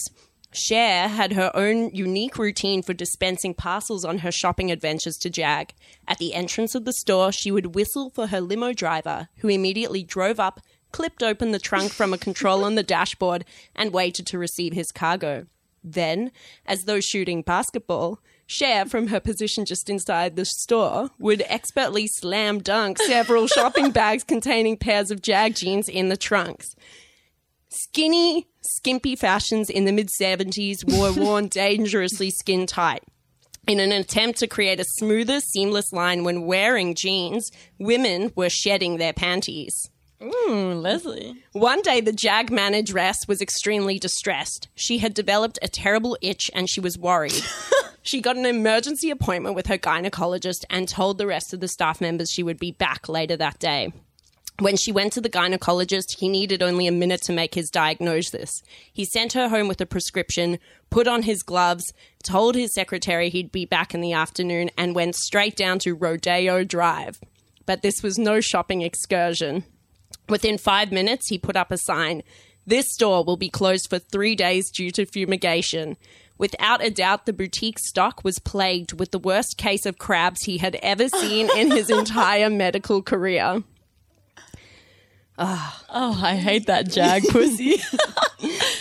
[0.52, 5.72] Cher had her own unique routine for dispensing parcels on her shopping adventures to Jag.
[6.08, 10.02] At the entrance of the store, she would whistle for her limo driver, who immediately
[10.02, 10.60] drove up,
[10.90, 13.44] clipped open the trunk from a control on the dashboard,
[13.76, 15.46] and waited to receive his cargo.
[15.82, 16.30] Then,
[16.66, 22.58] as though shooting basketball, Cher, from her position just inside the store, would expertly slam
[22.58, 26.74] dunk several shopping bags containing pairs of Jag jeans in the trunks.
[27.68, 33.04] Skinny, skimpy fashions in the mid 70s were worn dangerously skin tight.
[33.68, 38.96] In an attempt to create a smoother, seamless line when wearing jeans, women were shedding
[38.96, 39.90] their panties.
[40.22, 41.42] Ooh, Lesley.
[41.52, 44.68] One day, the Jag manageress was extremely distressed.
[44.74, 47.42] She had developed a terrible itch and she was worried.
[48.02, 52.00] she got an emergency appointment with her gynecologist and told the rest of the staff
[52.00, 53.92] members she would be back later that day.
[54.58, 58.62] When she went to the gynecologist, he needed only a minute to make his diagnosis.
[58.92, 60.58] He sent her home with a prescription,
[60.90, 65.14] put on his gloves, told his secretary he'd be back in the afternoon, and went
[65.14, 67.20] straight down to Rodeo Drive.
[67.64, 69.64] But this was no shopping excursion.
[70.30, 72.22] Within five minutes, he put up a sign
[72.66, 75.96] This store will be closed for three days due to fumigation.
[76.38, 80.58] Without a doubt, the boutique stock was plagued with the worst case of crabs he
[80.58, 83.62] had ever seen in his entire medical career.
[85.38, 87.76] Oh, I hate that Jag pussy.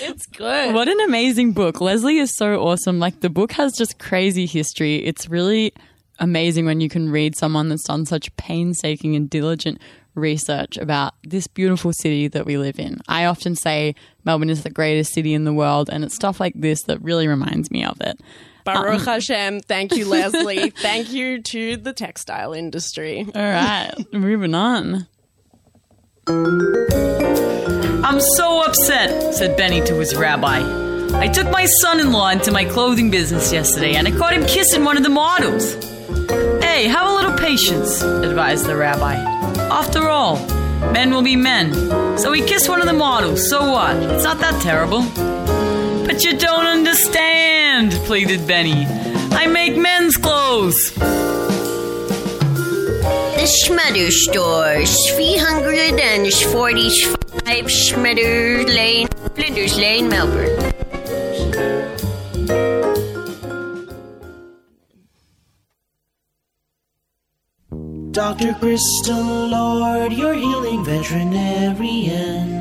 [0.01, 0.73] It's good.
[0.73, 1.81] what an amazing book.
[1.81, 2.97] Lesley is so awesome.
[2.99, 4.95] Like the book has just crazy history.
[4.95, 5.73] It's really
[6.17, 9.79] amazing when you can read someone that's done such painstaking and diligent
[10.19, 12.99] research about this beautiful city that we live in.
[13.07, 16.53] I often say Melbourne is the greatest city in the world, and it's stuff like
[16.55, 18.19] this that really reminds me of it.
[18.65, 19.59] Baruch um, Hashem.
[19.61, 20.69] Thank you, Lesley.
[20.77, 23.25] Thank you to the textile industry.
[23.33, 25.07] All right, moving on.
[28.03, 30.61] I'm so upset, said Benny to his rabbi.
[31.17, 34.45] I took my son in law into my clothing business yesterday and I caught him
[34.45, 35.75] kissing one of the models.
[36.71, 39.15] Hey, have a little patience, advised the rabbi.
[39.71, 40.37] After all,
[40.93, 41.73] men will be men.
[42.19, 43.97] So he kissed one of the models, so what?
[43.97, 45.01] It's not that terrible.
[46.05, 48.85] But you don't understand, pleaded Benny.
[49.31, 50.91] I make men's clothes.
[53.39, 54.85] The Schmutter Store,
[55.17, 60.55] 345 Schmutter Lane, Flinders Lane, Melbourne.
[68.11, 68.53] Dr.
[68.55, 72.59] Crystal Lord, your healing veterinarian.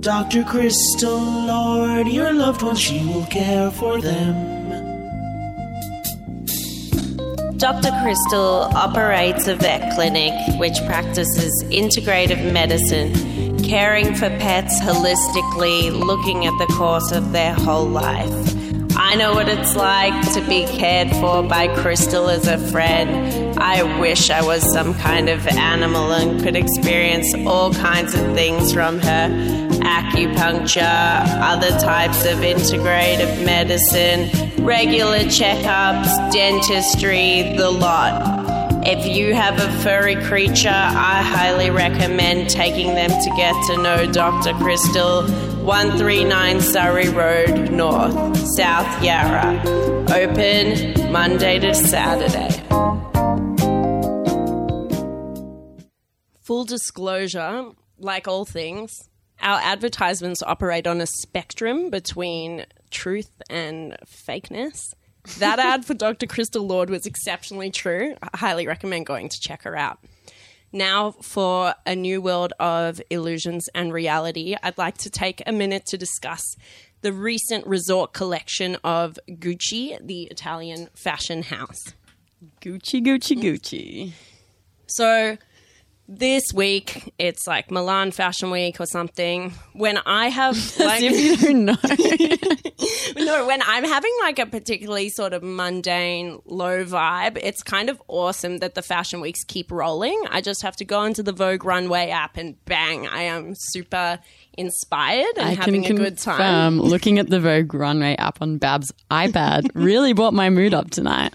[0.00, 0.44] Dr.
[0.44, 4.60] Crystal Lord, your loved ones, she will care for them.
[7.56, 7.90] Dr.
[8.02, 13.12] Crystal operates a vet clinic which practices integrative medicine,
[13.64, 18.59] caring for pets holistically, looking at the course of their whole life.
[19.10, 23.58] I know what it's like to be cared for by Crystal as a friend.
[23.58, 28.72] I wish I was some kind of animal and could experience all kinds of things
[28.72, 29.28] from her
[29.80, 34.30] acupuncture, other types of integrative medicine,
[34.64, 38.86] regular checkups, dentistry, the lot.
[38.86, 44.06] If you have a furry creature, I highly recommend taking them to get to know
[44.12, 44.54] Dr.
[44.54, 45.49] Crystal.
[45.64, 49.60] 139 Surrey Road North, South Yarra.
[50.10, 52.48] Open Monday to Saturday.
[56.40, 59.10] Full disclosure, like all things,
[59.42, 64.94] our advertisements operate on a spectrum between truth and fakeness.
[65.38, 66.26] That ad for Dr.
[66.26, 68.14] Crystal Lord was exceptionally true.
[68.22, 69.98] I highly recommend going to check her out.
[70.72, 75.86] Now, for a new world of illusions and reality, I'd like to take a minute
[75.86, 76.56] to discuss
[77.02, 81.94] the recent resort collection of Gucci, the Italian fashion house.
[82.60, 84.12] Gucci, Gucci, Gucci.
[84.86, 85.38] So,
[86.10, 89.52] this week, it's like Milan Fashion Week or something.
[89.74, 93.24] When I have like, if you don't know.
[93.24, 98.02] no, when I'm having like a particularly sort of mundane, low vibe, it's kind of
[98.08, 100.20] awesome that the fashion weeks keep rolling.
[100.30, 104.18] I just have to go into the Vogue Runway app and bang, I am super
[104.58, 106.80] inspired and I having a good time.
[106.80, 111.34] looking at the Vogue Runway app on Bab's iPad really brought my mood up tonight.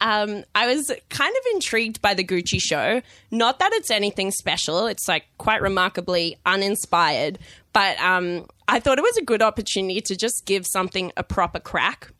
[0.00, 3.02] Um, I was kind of intrigued by the Gucci show.
[3.30, 7.38] Not that it's anything special, it's like quite remarkably uninspired,
[7.72, 11.60] but um, I thought it was a good opportunity to just give something a proper
[11.60, 12.10] crack.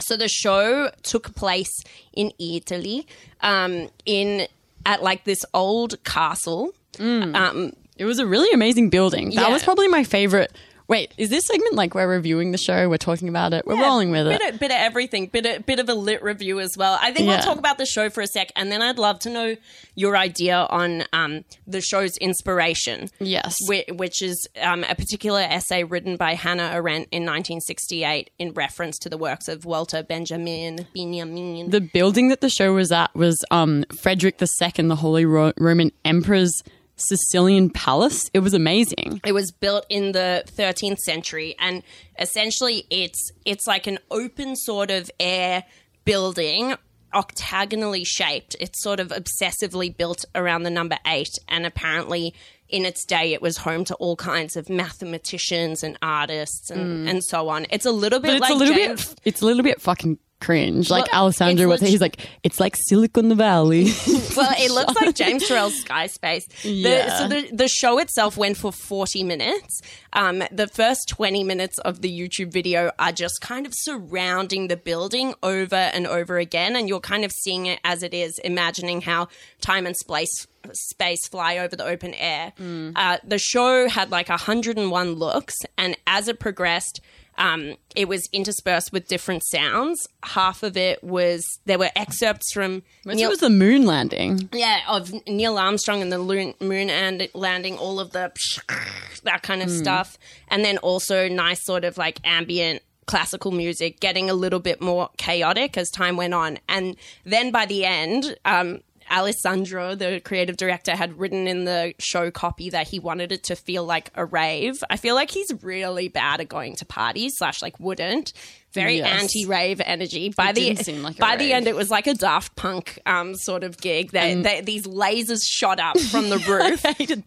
[0.00, 1.72] So the show took place
[2.12, 3.06] in Italy,
[3.40, 4.48] um, in
[4.84, 6.72] at like this old castle.
[6.98, 9.30] Um, It was a really amazing building.
[9.30, 9.52] That Yeah.
[9.52, 10.50] was probably my favorite.
[10.92, 12.86] Wait, is this segment like we're reviewing the show?
[12.88, 13.66] We're talking about it.
[13.66, 14.38] We're rolling with it.
[14.38, 16.98] bit Of, bit of everything, bit of, bit of a lit review as well.
[17.00, 17.36] I think Yeah.
[17.36, 19.56] we'll talk about the show for a sec, and then I'd love to know
[19.94, 23.08] your idea on um, the show's inspiration.
[23.18, 23.56] Yes.
[23.66, 28.98] Which, which is um, a particular essay written by Hannah Arendt in 1968 in reference
[28.98, 31.70] to the works of Walter Benjamin Benjamin.
[31.70, 35.90] the building that the show was at was um, Frederick II, the Holy Ro- Roman
[36.04, 36.62] Emperor's
[37.08, 38.30] Sicilian palace.
[38.34, 39.20] It was amazing.
[39.24, 41.82] It was built in the 13th century, and
[42.18, 45.64] essentially, it's it's like an open sort of air
[46.04, 46.74] building,
[47.14, 48.56] octagonally shaped.
[48.60, 52.34] It's sort of obsessively built around the number eight, and apparently,
[52.68, 57.22] in its day, it was home to all kinds of mathematicians and artists and, and
[57.22, 57.66] so on.
[57.70, 58.32] It's a little bit Mm.
[58.32, 59.20] But it's like a little James- bit.
[59.24, 60.90] It's a little bit fucking cringe.
[60.90, 62.28] Like Well, Alessandro, what he's like.
[62.42, 63.84] It's like Silicon Valley.
[64.36, 66.46] well, it looks like James Turrell's Sky Space.
[66.62, 67.18] The, Yeah.
[67.18, 69.80] So the, the show itself went for 40 minutes.
[70.12, 74.76] Um, the first 20 minutes of the YouTube video are just kind of surrounding the
[74.76, 76.76] building over and over again.
[76.76, 79.28] And you're kind of seeing it as it is, imagining how
[79.60, 82.52] time and space space fly over the open air.
[82.60, 85.54] Uh, the show had like 101 looks.
[85.76, 87.00] And as it progressed,
[87.38, 90.06] um, it was interspersed with different sounds.
[90.22, 94.48] Half of it was there were excerpts from Most of it was the moon landing.
[94.52, 98.32] yeah, of Neil Armstrong and the loon, moon and landing, all of the
[99.24, 100.18] that kind of stuff,
[100.48, 105.10] and then also nice sort of like ambient classical music, getting a little bit more
[105.16, 108.80] chaotic as time went on, and then by the end, um,
[109.12, 113.56] Alessandro, the creative director, had written in the show copy that he wanted it to
[113.56, 114.82] feel like a rave.
[114.88, 118.32] I feel like he's really bad at going to parties, slash like wouldn't.
[118.74, 119.22] Very Yes.
[119.22, 120.30] anti-rave energy.
[120.36, 123.34] By the didn't seem like by the end, it was like a Daft Punk um,
[123.34, 124.10] sort of gig.
[124.12, 126.84] They, they, these lasers shot up from the roof,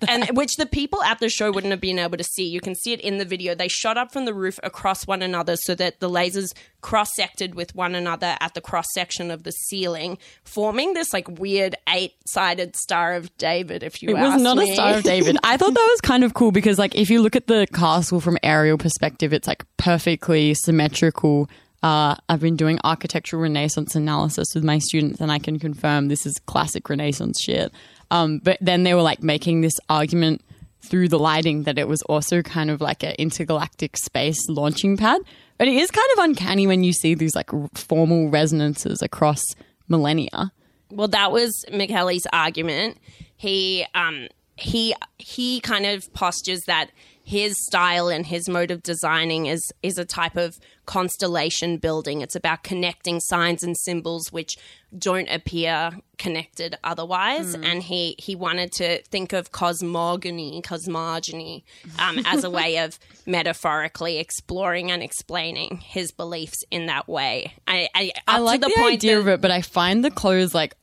[0.10, 2.47] and which the people at the show wouldn't have been able to see.
[2.47, 3.53] You can see it in the video.
[3.55, 6.49] They shot up from the roof across one another so that the lasers
[6.81, 11.75] cross-sected with one another at the cross section of the ceiling, forming this like weird
[11.89, 13.84] eight-sided Star of David.
[13.84, 14.71] If you It was not me.
[14.71, 15.38] a Star of David.
[15.43, 18.19] I thought that was kind of cool because, like, if you look at the castle
[18.21, 21.35] from aerial perspective, it's like perfectly symmetrical.
[21.84, 26.26] Uh, I've been doing architectural Renaissance analysis with my students, and I can confirm this
[26.26, 27.71] is classic Renaissance shit.
[28.10, 30.41] Um, but then they were like making this argument
[30.82, 35.21] through the lighting that it was also kind of like an intergalactic space launching pad.
[35.58, 39.41] But it is kind of uncanny when you see these like formal resonances across
[39.88, 40.52] millennia.
[40.91, 42.98] Well, that was Michele's argument.
[43.36, 46.92] He um he he kind of postures that
[47.23, 50.56] his style and his mode of designing is is a type of
[50.86, 52.21] constellation building.
[52.21, 54.56] It's about connecting signs and symbols which
[54.98, 57.54] don't appear connected otherwise.
[57.54, 61.65] And he he wanted to think of cosmogony, cosmogony,
[62.00, 67.54] um, as a way of metaphorically exploring and explaining his beliefs in that way.
[67.67, 70.12] I I, I like the, the, point idea that- of it, but I find the
[70.12, 70.75] clothes like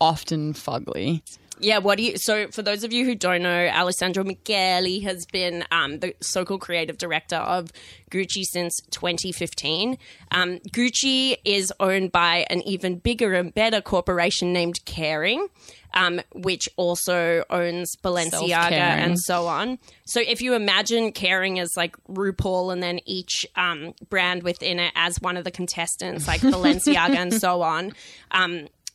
[0.00, 1.22] often fugly.
[1.60, 2.16] Yeah, what do you?
[2.16, 6.60] So, for those of you who don't know, Alessandro Michele has been um, the so-called
[6.60, 7.70] creative director of
[8.10, 9.98] Gucci since 2015.
[10.30, 15.48] Um, Gucci is owned by an even bigger and better corporation named Kering.
[15.94, 18.72] Um, which also owns Balenciaga Self-caring.
[19.04, 19.78] and so on.
[20.04, 24.92] So if you imagine Kering as like RuPaul and then each um, brand within it
[24.94, 27.94] as one of the contestants, like Balenciaga and so on.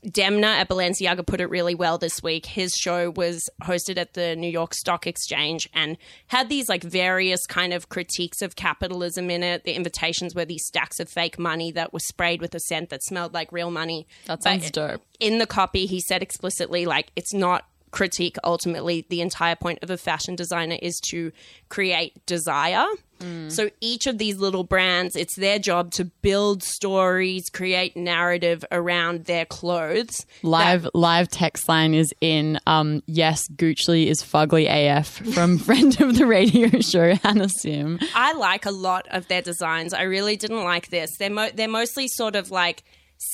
[0.05, 2.45] Demna at Balenciaga put it really well this week.
[2.45, 5.97] His show was hosted at the New York Stock Exchange and
[6.27, 9.63] had these like various kind of critiques of capitalism in it.
[9.63, 13.03] The invitations were these stacks of fake money that were sprayed with a scent that
[13.03, 14.07] smelled like real money.
[14.25, 15.01] That But dope.
[15.19, 18.35] in the copy, he said explicitly, like, it's not critique.
[18.43, 21.31] Ultimately, the entire point of a fashion designer is to
[21.69, 22.87] create desire.
[23.47, 29.25] So each of these little brands, it's their job to build stories, create narrative around
[29.25, 30.25] their clothes.
[30.41, 32.59] Live live text line is in.
[32.67, 37.97] Um, yes, Gucci is fugly AF from friend of the radio show Hannah Sim.
[38.13, 39.93] I like a lot of their designs.
[39.93, 41.09] I really didn't like this.
[41.17, 42.83] They're mo- they're mostly sort of like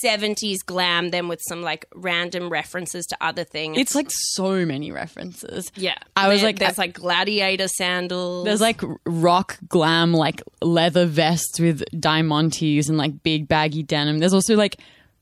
[0.04, 3.78] 70s glam, then with some like random references to other things.
[3.78, 5.72] It's like so many references.
[5.76, 8.46] yeah, I was There- like, there's like gladiator sandals.
[8.46, 14.20] There's like rock glam, like leather vests with diamantes and like big baggy denim.
[14.20, 14.78] There's also like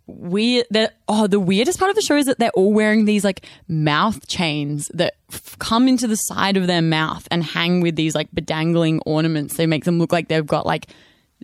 [0.05, 0.65] weird.
[0.71, 3.45] That oh, the weirdest part of the show is that they're all wearing these like
[3.67, 8.15] mouth chains that f- come into the side of their mouth and hang with these
[8.15, 9.55] like bedangling ornaments.
[9.57, 10.87] They make them look like they've got like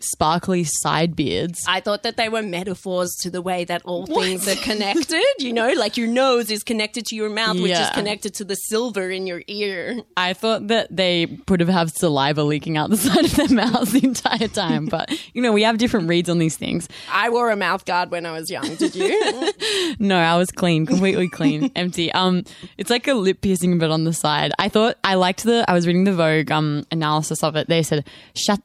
[0.02, 1.60] sparkly side beards.
[1.68, 5.22] I thought that they were metaphors to the way that all things are connected.
[5.40, 8.56] You know, like your nose is connected to your mouth, which is connected to the
[8.56, 10.02] silver in your ear.
[10.18, 13.92] I thought that they would have had saliva leaking out the side of their mouths
[13.92, 16.88] the entire time, but you know we have different reads on these things.
[17.12, 18.76] I wore a mouth guard when I was young.
[18.76, 19.52] Did you?
[20.00, 22.12] No, I was clean, completely clean, empty.
[22.12, 22.44] Um,
[22.78, 24.52] it's like a lip piercing, but on the side.
[24.60, 25.64] I thought I liked the.
[25.68, 27.68] I was reading the Vogue um analysis of it.
[27.70, 28.06] They said,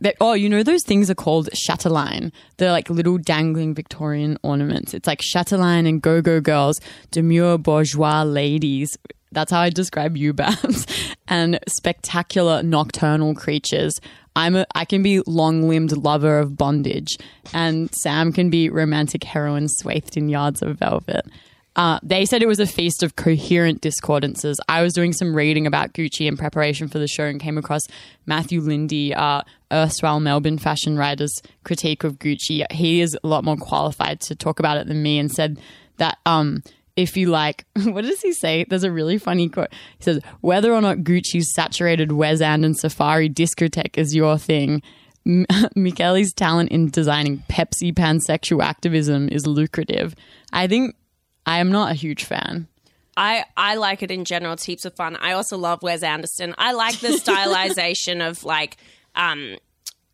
[0.00, 2.32] that- Oh, you know those things are called chatelaine.
[2.56, 4.94] They're like little dangling Victorian ornaments.
[4.94, 8.96] It's like chatelaine and go-go girls, demure bourgeois ladies.
[9.32, 10.86] That's how I describe you, Babs.
[11.30, 14.00] And spectacular nocturnal creatures.
[14.34, 17.18] I'm a, I can be long-limbed lover of bondage,
[17.52, 21.26] and Sam can be romantic heroine swathed in yards of velvet.
[21.78, 24.56] Uh, they said it was a feast of coherent discordances.
[24.68, 27.82] I was doing some reading about Gucci in preparation for the show and came across
[28.26, 32.64] Matthew Linde, uh, erstwhile Melbourne fashion writer's critique of Gucci.
[32.72, 35.60] He is a lot more qualified to talk about it than me and said
[35.98, 36.64] that um,
[36.96, 38.64] if you like, what does he say?
[38.68, 39.72] There's a really funny quote.
[39.98, 44.82] He says, whether or not Gucci's saturated Wes and Safari discotheque is your thing,
[45.24, 50.16] M- Michele's talent in designing Pepsi pansexual activism is lucrative.
[50.52, 50.96] I think
[51.48, 52.68] I am not a huge fan.
[53.16, 54.52] I, I like it in general.
[54.52, 55.16] It's heaps of fun.
[55.16, 56.54] I also love Wes Anderson.
[56.58, 58.76] I like the stylization of like
[59.14, 59.56] um,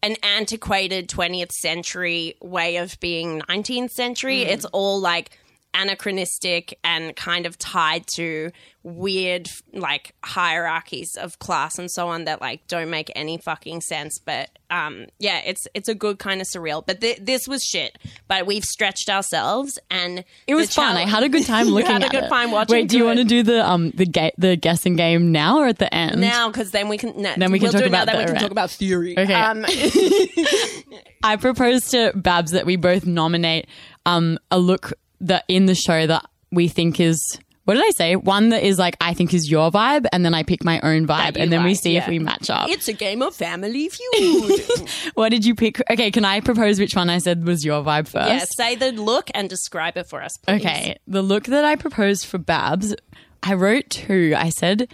[0.01, 4.43] an antiquated 20th century way of being 19th century.
[4.43, 5.37] It's all like
[5.75, 8.51] anachronistic and kind of tied to
[8.83, 14.19] weird like hierarchies of class and so on that like don't make any fucking sense
[14.27, 17.97] but um yeah it's it's a good kind of surreal but th- this was shit
[18.29, 20.97] but we've stretched ourselves and It was fun.
[20.97, 22.29] I had a good time looking had a good it.
[22.29, 23.07] time watching Wait, do you Good.
[23.07, 26.21] want to do the um the ga- the guessing game now or at the end?
[26.21, 28.25] now because then we can no, Then we can we'll talk now, about then we
[28.27, 29.33] can talk about theory Okay.
[29.33, 29.65] um,
[31.23, 33.67] I propose to Babs that we both nominate
[34.07, 38.17] um a look that in the show that we think is what did I say?
[38.17, 41.07] One that is like I think is your vibe, and then I pick my own
[41.07, 42.69] vibe, and then we see if we match up.
[42.69, 44.61] it's a game of family feud
[45.15, 45.81] what did you pick?
[45.91, 48.29] Okay, can I propose which one I said was your vibe first?
[48.29, 50.61] yeah say the look and describe it for us please.
[50.61, 52.95] Okay, the look that I proposed for Babs,
[53.43, 54.35] I wrote two.
[54.37, 54.89] I said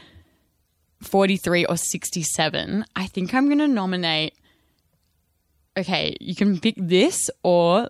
[1.03, 2.85] 43 or 67.
[2.95, 4.35] I think I'm going to nominate.
[5.77, 7.89] Okay, you can pick this or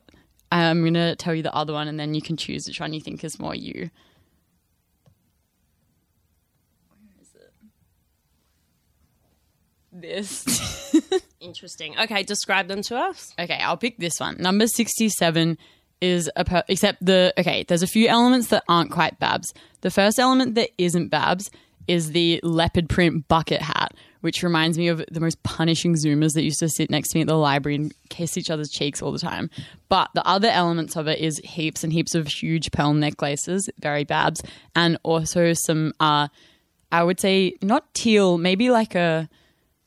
[0.53, 2.93] I'm going to tell you the other one and then you can choose which one
[2.93, 3.91] you think is more you.
[6.89, 7.53] Where is it?
[9.93, 11.21] This.
[11.41, 14.37] interesting okay describe them to us Okay, I'll pick this one.
[14.39, 15.57] Number 67
[16.01, 19.53] is a per- except the okay, there's a few elements that aren't quite Babs.
[19.83, 21.51] The first element that isn't Babs
[21.87, 26.43] is the leopard print bucket hat, which reminds me of the most punishing zoomers that
[26.43, 29.13] used to sit next to me at the library and kiss each other's cheeks all
[29.13, 29.51] the time.
[29.89, 34.05] But the other elements of it is heaps and heaps of huge pearl necklaces, very
[34.05, 34.43] Babs,
[34.75, 36.29] and also some uh
[36.93, 39.29] I would say not teal, maybe like a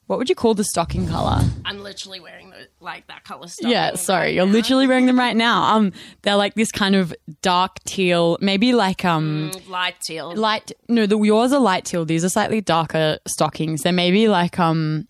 [0.07, 1.41] what would you call the stocking color?
[1.65, 2.42] I'm literally wearing
[2.83, 3.71] like that color stocking.
[3.71, 4.51] Yeah, sorry, right you're now.
[4.51, 5.75] literally wearing them right now.
[5.75, 10.35] Um, they're like this kind of dark teal, maybe like um light teal.
[10.35, 10.71] light.
[10.89, 12.05] No, the yours are light teal.
[12.05, 13.81] These are slightly darker stockings.
[13.83, 15.07] They're maybe like um.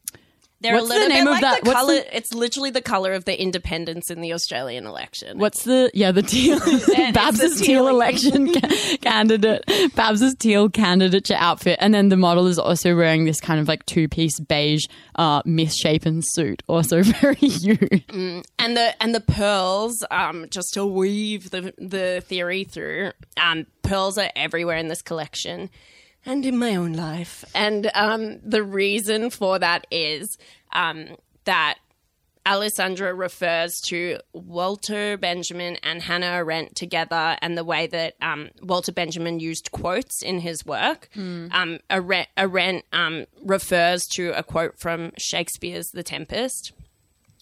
[0.63, 1.93] They're What's a the name bit of like that- the what's color.
[1.95, 5.37] the- It's literally the color of the independence in the Australian election.
[5.37, 6.57] What's the yeah the teal
[7.13, 7.95] Babs's the teal tealing.
[7.95, 9.63] election ca- candidate
[9.95, 13.85] Babs's teal candidature outfit and then the model is also wearing this kind of like
[13.85, 14.85] two piece beige
[15.15, 17.77] uh misshapen suit also very you
[18.57, 23.11] and the and the pearls um just to weave the the theory through
[23.41, 25.69] um pearls are everywhere in this collection
[26.25, 30.37] and in my own life and um the reason for that is
[30.71, 31.15] um
[31.45, 31.77] that
[32.45, 38.91] Alessandro refers to Walter Benjamin and Hannah Arendt together and the way that um, Walter
[38.91, 41.07] Benjamin used quotes in his work.
[41.53, 46.73] Um, Arendt, Arendt um, refers to a quote from Shakespeare's The Tempest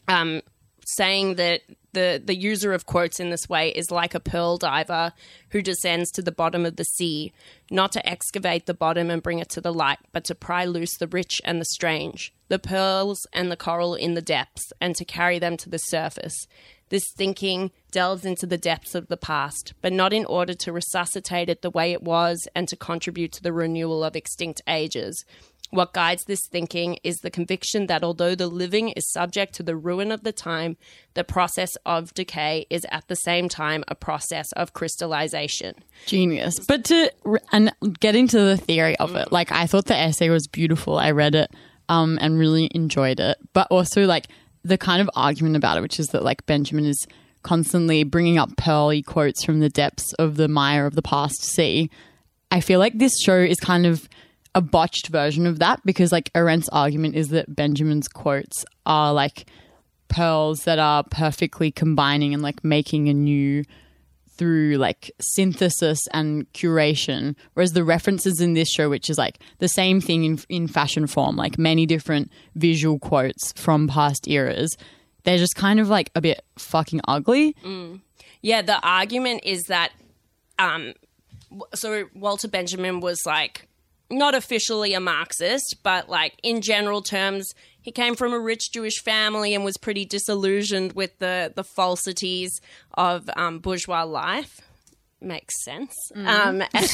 [0.07, 0.41] um,
[0.85, 1.61] saying that
[1.93, 5.13] the, the user of quotes in this way is like a pearl diver
[5.49, 7.33] who descends to the bottom of the sea,
[7.69, 10.97] not to excavate the bottom and bring it to the light, but to pry loose
[10.97, 15.05] the rich and the strange, the pearls and the coral in the depths, and to
[15.05, 16.47] carry them to the surface.
[16.91, 21.47] This thinking delves into the depths of the past, but not in order to resuscitate
[21.47, 25.23] it the way it was and to contribute to the renewal of extinct ages.
[25.71, 29.75] What guides this thinking is the conviction that although the living is subject to the
[29.75, 30.75] ruin of the time,
[31.13, 35.75] the process of decay is at the same time a process of crystallization.
[36.05, 36.59] genius.
[36.59, 37.11] But to
[37.53, 40.97] and getting to the theory of it like I thought the essay was beautiful.
[40.97, 41.51] I read it
[41.87, 43.37] um and really enjoyed it.
[43.53, 44.27] But also like
[44.63, 47.07] the kind of argument about it which is that like Benjamin is
[47.43, 51.89] constantly bringing up pearly quotes from the depths of the mire of the past sea
[52.51, 54.07] I feel like this show is kind of
[54.53, 59.45] a botched version of that because like Arendt's argument is that Benjamin's quotes are like
[60.07, 63.63] pearls that are perfectly combining and like making a new
[64.37, 67.35] through like synthesis and curation.
[67.53, 71.07] Whereas the references in this show which is like the same thing in, in fashion
[71.07, 74.75] form like many different visual quotes from past eras
[75.23, 77.55] they're just kind of like a bit fucking ugly.
[78.41, 79.91] Yeah, the argument is that
[80.59, 80.93] um
[81.73, 83.67] so Walter Benjamin was like
[84.11, 89.01] not officially a Marxist, but like in general terms, he came from a rich Jewish
[89.01, 92.61] family and was pretty disillusioned with the the falsities
[92.93, 94.61] of um, bourgeois life.
[95.23, 95.95] Makes sense.
[96.15, 96.89] Um, and,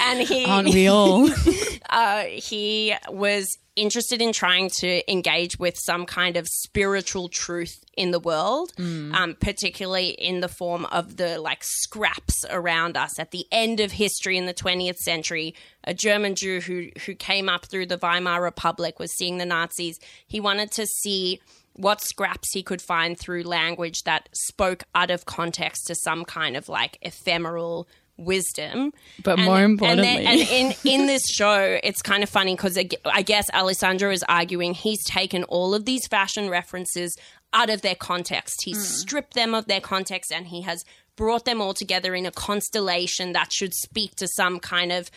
[0.00, 1.28] and he aren't we all
[1.90, 3.46] uh, he was
[3.76, 9.36] interested in trying to engage with some kind of spiritual truth in the world, um,
[9.38, 14.38] particularly in the form of the like scraps around us at the end of history
[14.38, 15.54] in the 20th century.
[15.84, 19.98] A German Jew who who came up through the Weimar Republic was seeing the Nazis.
[20.26, 21.40] He wanted to see
[21.74, 26.56] what scraps he could find through language that spoke out of context to some kind
[26.56, 28.92] of like ephemeral wisdom.
[29.22, 32.54] But And- more and importantly- then- and in in this show, it's kind of funny
[32.54, 37.16] because I guess Alessandro is arguing he's taken all of these fashion references
[37.54, 38.62] out of their context.
[38.64, 38.82] He's hmm.
[38.82, 40.84] stripped them of their context and he has
[41.16, 45.10] brought them all together in a constellation that should speak to some kind of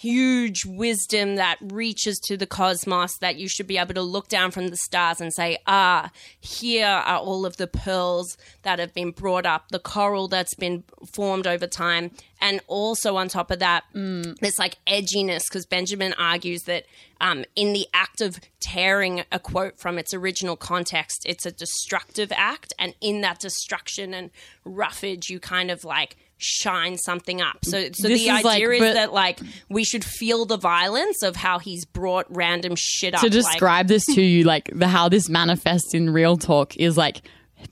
[0.00, 4.50] huge wisdom that reaches to the cosmos that you should be able to look down
[4.50, 9.10] from the stars and say, ah, here are all of the pearls that have been
[9.10, 10.82] brought up, the coral that's been
[11.12, 12.10] formed over time.
[12.40, 16.86] And also on top of that, there's like edginess because Benjamin argues that
[17.20, 22.32] um, in the act of tearing a quote from its original context, it's a destructive
[22.34, 22.72] act.
[22.78, 24.30] And in that destruction and
[24.64, 27.58] roughage, you kind of like shine something up.
[27.64, 31.22] So, so This the is like- idea is that like we should feel the violence
[31.22, 33.20] of how he's brought random shit up.
[33.20, 36.96] to like- describe this to you, like the how this manifests in real talk is
[36.96, 37.22] like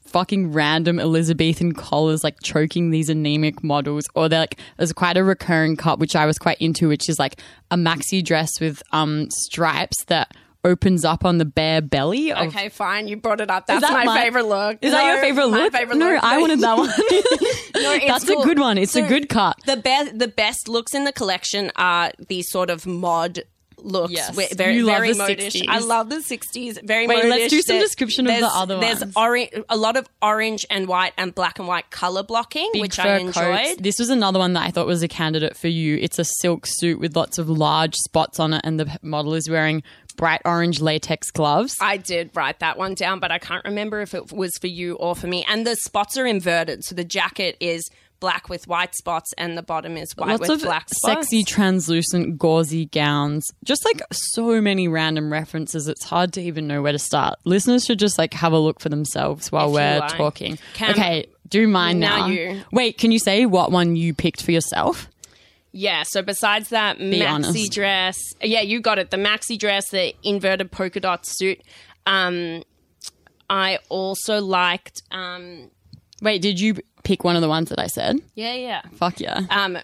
[0.07, 5.25] fucking random Elizabethan collars like choking these anemic models, or they're like there's quite a
[5.25, 7.41] recurring cut which I was quite into, which is like
[7.71, 12.32] a maxi dress with um stripes that opens up on the bare belly.
[12.32, 13.09] Of, Okay, fine.
[13.09, 13.66] You brought it up.
[13.66, 14.78] That's that my, my- favorite look.
[14.82, 15.72] Is that your favorite look?
[15.72, 16.24] favorite no, look.
[16.24, 16.90] I wanted that one.
[17.80, 18.42] No, it's That's cool.
[18.42, 18.76] a good one.
[18.76, 19.56] It's a good cut.
[19.66, 23.44] The best, the best looks in the collection are these sort of mod
[23.76, 24.12] looks.
[24.12, 24.34] Yes.
[24.54, 25.52] Very, You love very the modish.
[25.62, 25.66] 60s.
[25.68, 26.82] I love the '60s.
[26.84, 27.30] Very Wait, modish.
[27.30, 29.12] let's do some There- description of the there's- other There's ones.
[29.16, 32.98] orange, a lot of orange and white and black and white color blocking, Big which
[32.98, 33.36] I coats.
[33.36, 33.78] enjoyed.
[33.84, 35.98] This was another one that I thought was a candidate for you.
[36.00, 39.48] It's a silk suit with lots of large spots on it, and the model is
[39.48, 39.84] wearing
[40.19, 41.75] bright orange latex gloves.
[41.81, 44.97] I did write that one down, but I can't remember if it was for you
[44.97, 45.47] or for me.
[45.49, 47.89] And the spots are inverted, so the jacket is
[48.21, 51.14] black with white spots, and the bottom is white Lots with of black spots.
[51.29, 53.47] sexy, translucent, gauzy gowns.
[53.64, 57.39] Just like so many random references, it's hard to even know where to start.
[57.45, 60.16] Listeners should just like have a look for themselves while If we're like.
[60.16, 60.59] talking.
[60.75, 62.27] Cam- okay, do mine Now now.
[62.27, 62.62] you.
[62.73, 65.09] Wait, can you say what one you picked for yourself?
[65.73, 67.73] Yeah, so besides that maxi honest.
[67.73, 69.11] dress, yeah, you got it.
[69.11, 71.61] The maxi dress, the inverted polka dot suit.
[72.07, 72.62] Um,
[73.51, 75.71] I also liked, um,
[76.21, 78.16] Wait, did you pick one of the ones that I said?
[78.35, 78.83] yeah, yeah.
[78.97, 79.43] Fuck yeah.
[79.51, 79.79] Um,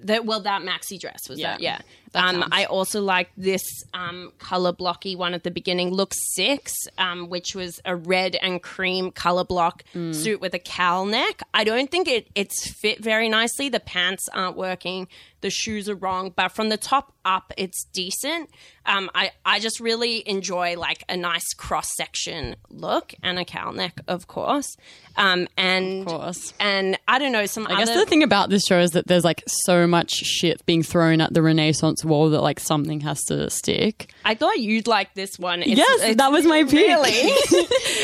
[0.00, 1.60] that well, that maxi dress was Yeah, that.
[1.60, 1.78] Yeah.
[2.14, 2.44] Um.
[2.52, 3.62] I also liked this
[3.94, 8.62] um, color blocky one at the beginning, look six, um, which was a red and
[8.62, 10.14] cream color block Mm.
[10.14, 11.42] suit with a cowl neck.
[11.54, 13.68] I don't think it it's fit very nicely.
[13.68, 15.08] The pants aren't working.
[15.42, 18.50] The shoes are wrong, but from the top up, it's decent.
[18.84, 23.72] Um, I I just really enjoy like a nice cross section look and a cowl
[23.72, 24.76] neck, of course.
[25.16, 26.52] Um, and Of course.
[26.60, 29.24] and I don't know some I guess the thing about this show is that there's
[29.24, 33.48] like so much shit being thrown at the Renaissance wall that like something has to
[33.50, 34.12] stick.
[34.24, 35.62] I thought you'd like this one.
[35.62, 36.72] It's- yes, it's- that was my pick.
[36.72, 37.32] Really?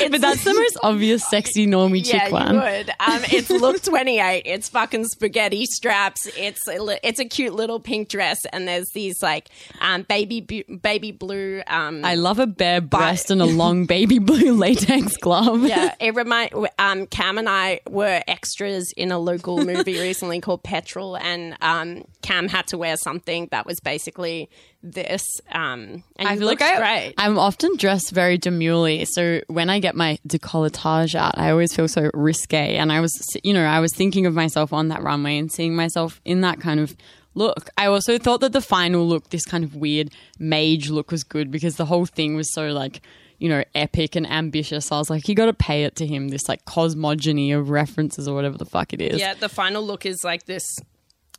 [0.11, 2.57] but that's the most obvious sexy normie chick one.
[2.57, 2.91] would.
[3.01, 4.43] Um, it's look twenty eight.
[4.45, 6.27] It's fucking spaghetti straps.
[6.37, 9.49] It's a, it's a cute little pink dress, and there's these like
[9.81, 11.63] um, baby bu- baby blue.
[11.67, 15.67] Um, I love a bare breast and a long baby blue latex glove.
[15.67, 20.63] yeah, it remind um, Cam and I were extras in a local movie recently called
[20.63, 24.51] Petrol, and um, Cam had to wear something that was basically
[24.83, 25.23] this.
[25.53, 27.15] Um, and I you feel like looked I, great.
[27.19, 29.05] I'm often dressed very demurely.
[29.05, 32.77] So when I get my decolletage out, I always feel so risque.
[32.77, 33.13] And I was,
[33.45, 36.61] you know, I was thinking of myself on that runway and seeing myself in that
[36.61, 36.97] kind of
[37.35, 37.71] look.
[37.79, 40.11] I also thought that the final look, this kind of weird
[40.41, 43.03] mage look, was good because the whole thing was so like,
[43.39, 44.91] you know, epic and ambitious.
[44.91, 48.27] I was like, you got to pay it to him, this like cosmogony of references
[48.27, 49.21] or whatever the fuck it is.
[49.21, 50.65] Yeah, the final look is like this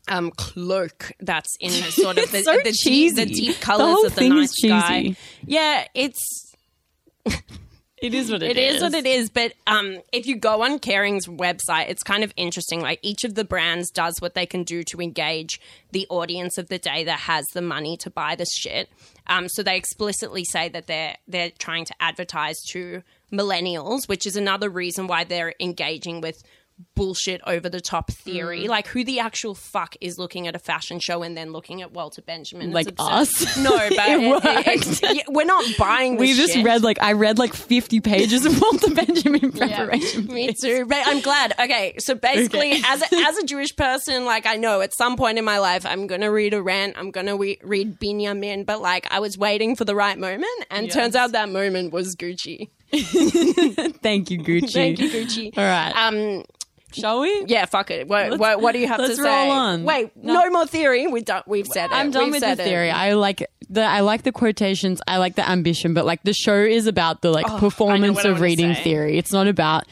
[0.08, 4.16] um, cloak that's in sort of the, so the, deep, the deep colors whole of
[4.16, 5.16] the night sky.
[5.46, 6.54] Yeah, it's
[7.98, 9.32] It is what it is what it is.
[9.32, 12.80] But um, if you go on Kering's website, it's kind of interesting.
[12.80, 15.60] Like each of the brands does what they can do to engage
[15.92, 18.90] the audience of the day that has the money to buy this shit.
[19.26, 23.02] Um, so they explicitly say that they're they're trying to advertise to
[23.34, 26.44] millennials, which is another reason why they're engaging with
[26.96, 28.66] bullshit over the top theory.
[28.66, 28.70] Mm.
[28.70, 31.92] Like who the actual fuck is looking at a fashion show and then looking at
[31.92, 32.72] Walter Benjamin?
[32.72, 33.58] Like us?
[33.58, 36.18] No, but It it- it- yeah, we're not buying.
[36.18, 36.64] We just shit.
[36.66, 40.28] read like I read like fifty pages of Walter Benjamin Yeah, preparation.
[40.28, 40.86] me too.
[40.88, 41.54] But I'm glad.
[41.60, 42.82] Okay, so basically, Okay.
[42.86, 45.86] as a, as a Jewish person, like I know at some point in my life,
[45.86, 46.98] I'm gonna read Arendt.
[46.98, 48.66] I'm gonna re- read Binyamin.
[48.66, 52.16] But like, I was waiting for the right moment, and turns out that moment was
[52.16, 52.70] Gucci.
[52.92, 54.74] Thank you, Gucci.
[54.74, 55.58] Thank you, Gucci.
[55.58, 55.92] All right.
[55.96, 56.44] Um,
[56.94, 57.46] Shall we?
[57.48, 58.08] yeah, fuck it.
[58.08, 59.22] What, what, what do you have to say?
[59.22, 59.84] roll on.
[59.84, 60.34] Wait, No.
[60.34, 61.06] no, more theory.
[61.08, 61.94] We done, we've said it.
[61.94, 62.64] I'm done We've with the said it.
[62.64, 62.90] theory.
[62.92, 65.02] I like the I like the quotations.
[65.08, 68.40] I like the ambition, but like the show is about the like Oh, performance of
[68.40, 68.84] reading say.
[68.84, 69.18] theory.
[69.18, 69.84] It's not about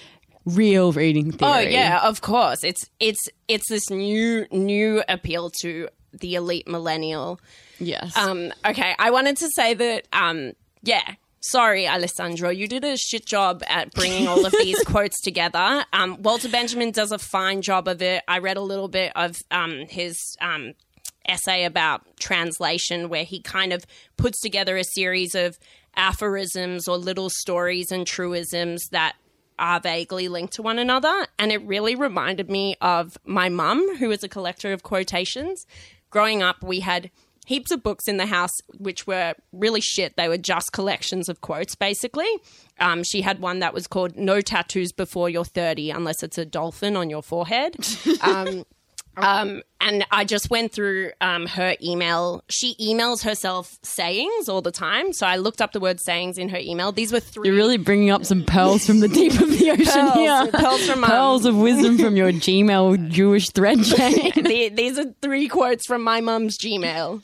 [0.46, 1.52] real reading theory.
[1.52, 2.64] Oh yeah, of course.
[2.64, 7.42] It's it's it's this new new appeal to the elite millennial.
[7.80, 8.16] Yes.
[8.16, 11.16] Um, okay, I wanted to say that, um, yeah,
[11.50, 15.86] sorry, Alessandro, you did a shit job at bringing all of these quotes together.
[15.94, 18.24] Um, Walter Benjamin does a fine job of it.
[18.28, 20.74] I read a little bit of um, his um,
[21.28, 23.86] essay about translation, where he kind of
[24.18, 25.58] puts together a series of
[25.96, 29.16] aphorisms or little stories and truisms that
[29.58, 31.28] are vaguely linked to one another.
[31.40, 35.66] And it really reminded me of my mum, who is a collector of quotations.
[36.10, 37.10] Growing up, we had
[37.46, 40.16] heaps of books in the house which were really shit.
[40.18, 42.28] They were just collections of quotes, basically.
[42.80, 46.46] Um, she had one that was called No Tattoos Before You're 30, unless it's a
[46.46, 47.76] dolphin on your forehead.
[48.22, 48.66] Um,
[49.18, 52.44] um, and I just went through um, her email.
[52.50, 55.14] She emails herself sayings all the time.
[55.14, 56.92] So I looked up the word sayings in her email.
[56.92, 59.86] These were 3 You're really bringing up some pearls from the deep of the ocean
[59.86, 60.48] Pearls, here.
[60.52, 64.32] pearls from, um, pearls of wisdom from your Gmail Jewish thread chain.
[64.36, 67.22] The- these are three quotes from my mum's Gmail.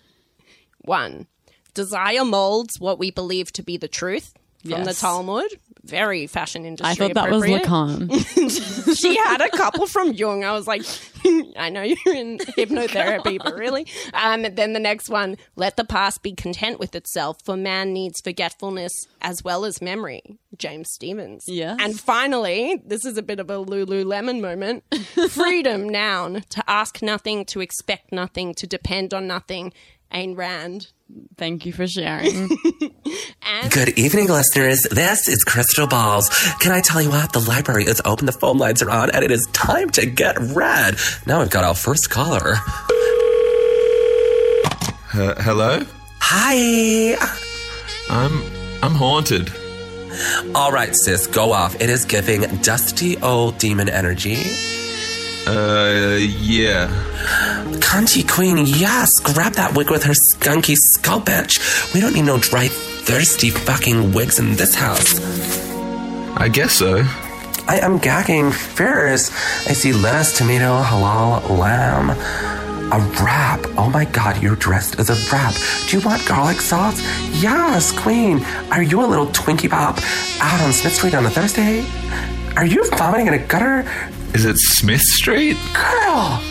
[0.82, 1.28] One,
[1.74, 4.34] desire molds what we believe to be the truth
[4.70, 5.48] from the Talmud.
[5.84, 6.92] Very fashion industry.
[6.92, 7.44] I thought that was.
[7.44, 8.96] Lacan.
[8.98, 10.44] she had a couple from Jung.
[10.44, 10.84] I was like,
[11.58, 13.88] I know you're in hypnotherapy, but really?
[14.14, 18.22] Um, then the next one, let the past be content with itself, for man needs
[18.22, 20.22] forgetfulness as well as memory.
[20.56, 21.46] James Stephens.
[21.48, 21.78] Yeah.
[21.80, 24.84] And finally, this is a bit of a Lululemon moment.
[25.32, 29.74] Freedom, noun, to ask nothing, to expect nothing, to depend on nothing,
[30.14, 30.88] Ayn Rand.
[31.38, 32.50] Thank you for sharing.
[33.44, 34.84] And Good evening, listeners.
[34.92, 36.30] This is Crystal Balls.
[36.62, 37.34] Can I tell you what?
[37.34, 40.38] The library is open, the phone lines are on, and it is time to get
[40.40, 40.96] read.
[41.26, 42.56] Now we've got our first caller.
[45.14, 45.86] Uh, hello?
[46.22, 47.18] Hi.
[48.10, 48.42] I'm
[48.82, 49.52] I'm haunted.
[50.56, 51.76] All right, sis, go off.
[51.82, 54.38] It is giving dusty old demon energy.
[55.48, 56.88] Uh, yeah.
[57.80, 59.10] Cunty queen, yes.
[59.22, 61.94] Grab that wig with her skunky skull bitch.
[61.94, 65.20] We don't need no dry, thirsty fucking wigs in this house.
[66.38, 67.04] I guess so.
[67.68, 68.52] I am gagging.
[68.52, 69.32] Fierce.
[69.68, 72.12] I see lettuce, tomato, halal, lamb.
[72.92, 73.62] A wrap.
[73.78, 75.56] Oh my god, you're dressed as a wrap.
[75.88, 77.02] Do you want garlic sauce?
[77.42, 78.44] Yes, queen.
[78.72, 79.98] Are you a little Twinkie Pop
[80.42, 81.86] out on Smith Street on a Thursday?
[82.58, 83.86] Are you vomiting in a gutter?
[84.34, 85.58] Is it Smith Street?
[85.74, 86.42] Girl!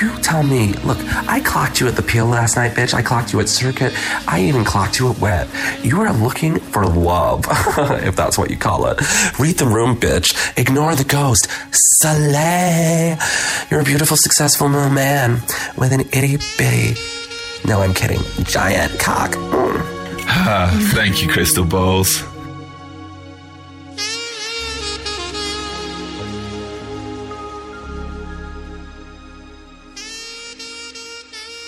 [0.00, 0.72] You tell me.
[0.84, 0.98] Look,
[1.28, 2.94] I clocked you at the peel last night, bitch.
[2.94, 3.92] I clocked you at Circuit.
[4.26, 5.48] I even clocked you at Wet.
[5.84, 7.44] You are looking for love,
[8.02, 8.98] if that's what you call it.
[9.38, 10.58] Read the room, bitch.
[10.58, 11.46] Ignore the ghost.
[11.70, 13.16] Slay.
[13.70, 15.34] You're a beautiful, successful man
[15.78, 17.00] with an itty bitty.
[17.64, 18.20] No, I'm kidding.
[18.44, 19.30] Giant cock.
[19.32, 19.80] Mm.
[20.26, 22.24] Ah, thank you, Crystal Balls.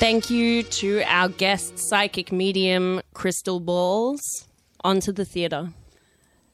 [0.04, 4.20] Thank you to our guest psychic medium, Crystal Balls.
[4.82, 5.70] On to the theatre.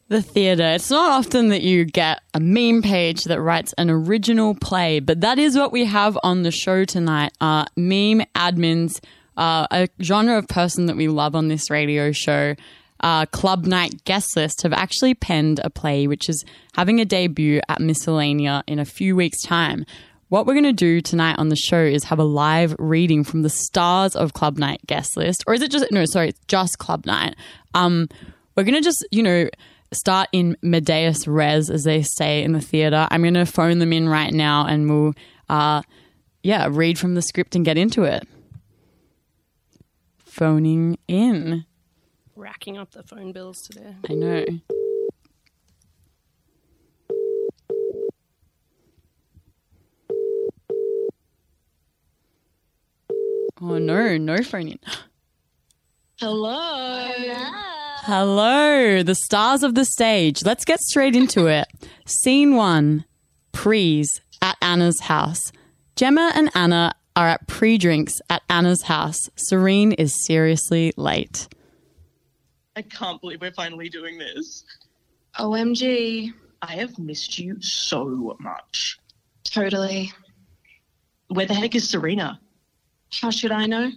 [0.07, 0.75] the theatre.
[0.75, 5.23] It's not often that you get a meme page that writes an original play, but
[5.23, 7.33] that is what we have on the show tonight.
[7.41, 9.01] Uh, meme admins,
[9.37, 12.55] uh, a genre of person that we love on this radio show.
[13.01, 16.45] Uh, Club Nite guest list have actually penned a play which is
[16.75, 19.87] having a debut at Miscellania in a few weeks' time.
[20.31, 23.43] What we're going to do tonight on the show is have a live reading from
[23.43, 26.05] the stars of Club Nite guest list, or is it just no?
[26.05, 27.35] Sorry, it's just Club Nite.
[27.75, 28.09] Um,
[28.55, 29.49] we're going to just you know
[29.93, 33.09] start in medias res, as they say in the theatre.
[33.11, 35.15] I'm going to phone them in right now, and we'll
[35.49, 35.83] uh,
[36.45, 38.23] yeah read from the script and get into it.
[40.17, 41.65] Phoning in.
[42.37, 43.97] Racking up the phone bills today.
[44.09, 44.45] I know.
[53.63, 54.79] Oh no, no phoning.
[56.19, 57.11] Hello.
[58.03, 60.43] Hello, the stars of the stage.
[60.45, 61.67] Let's get straight into it.
[62.07, 63.05] Scene one
[63.53, 65.53] Prees at Anna's house.
[65.97, 69.29] Gemma and Anna are at pre drinks at Anna's house.
[69.37, 71.49] Serene is seriously late.
[72.77, 74.65] I can't believe we're finally doing this.
[75.39, 76.33] OMG.
[76.63, 78.99] I have missed you so much.
[79.45, 80.13] Totally.
[81.29, 82.41] Where the heck is Serena?
[83.13, 83.91] How should I know?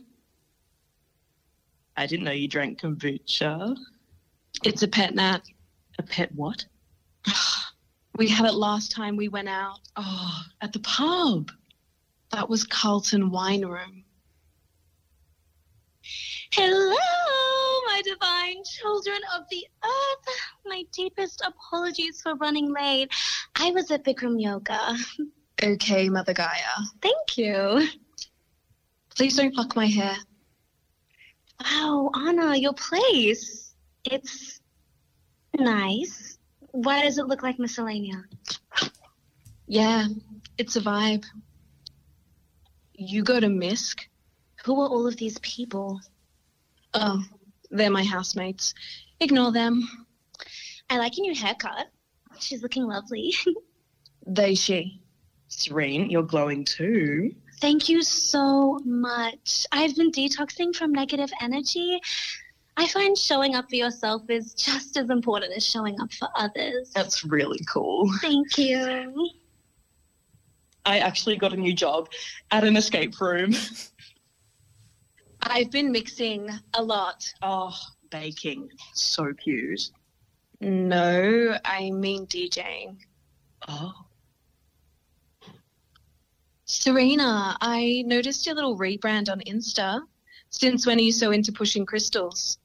[1.96, 3.78] I didn't know you drank kombucha.
[4.64, 5.42] It's a pet nat.
[6.00, 6.66] A pet what?
[8.16, 9.80] We had it last time we went out.
[9.96, 11.50] Oh, at the pub.
[12.32, 14.04] That was Carlton Wine Room.
[16.52, 16.96] Hello,
[17.88, 20.36] my divine children of the earth.
[20.64, 23.12] My deepest apologies for running late.
[23.56, 24.96] I was at Bikram Yoga.
[25.64, 26.86] Okay, Mother Gaia.
[27.02, 27.88] Thank you.
[29.16, 30.16] Please don't pluck my hair.
[31.64, 33.74] Wow, Anna, your place.
[34.04, 34.60] It's
[35.58, 36.38] nice.
[36.72, 38.24] Why does it look like Miscellania?
[39.68, 40.08] Yeah,
[40.58, 41.26] it's a vibe.
[42.94, 44.02] You go to Misk?
[44.66, 46.02] Who are all of these people?
[46.94, 47.24] Oh,
[47.70, 48.74] they're my housemates.
[49.20, 49.88] Ignore them.
[50.90, 51.88] I like your new haircut.
[52.40, 53.34] She's looking lovely.
[54.26, 55.02] They, she.
[55.50, 57.36] Serene, you're glowing too.
[57.64, 59.66] Thank you so much.
[59.72, 61.98] I've been detoxing from negative energy.
[62.76, 66.92] I find showing up for yourself is just as important as showing up for others.
[66.94, 68.12] That's really cool.
[68.20, 69.30] Thank you.
[70.84, 72.10] I actually got a new job
[72.52, 73.56] at an escape room.
[75.42, 77.34] I've been mixing a lot.
[77.42, 77.74] Oh,
[78.10, 78.72] baking.
[78.94, 79.90] So cute.
[80.60, 82.98] No, I mean DJing.
[83.70, 83.94] Oh.
[86.74, 90.02] Serena, I noticed your little rebrand on Insta.
[90.50, 92.58] Since when are you so into pushing crystals?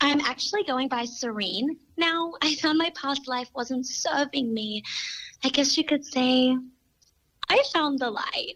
[0.00, 1.76] I'm actually going by Serene.
[1.96, 4.84] Now, I found my past life wasn't serving me.
[5.42, 6.56] I guess you could say
[7.48, 8.54] I found the light.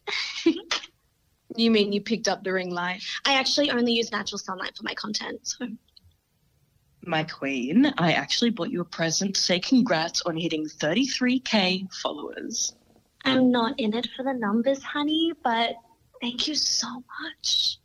[1.56, 3.02] You mean you picked up the ring light?
[3.24, 5.40] I actually only use natural sunlight for my content.
[5.42, 5.66] So.
[7.04, 12.76] My queen, I actually bought you a present to say congrats on hitting 33k followers.
[13.24, 15.76] I'm not in it for the numbers, honey, but
[16.20, 17.78] thank you so much.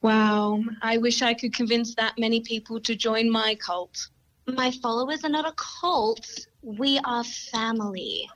[0.00, 4.08] Wow, I wish I could convince that many people to join my cult.
[4.46, 6.46] My followers are not a cult.
[6.62, 8.28] We are family.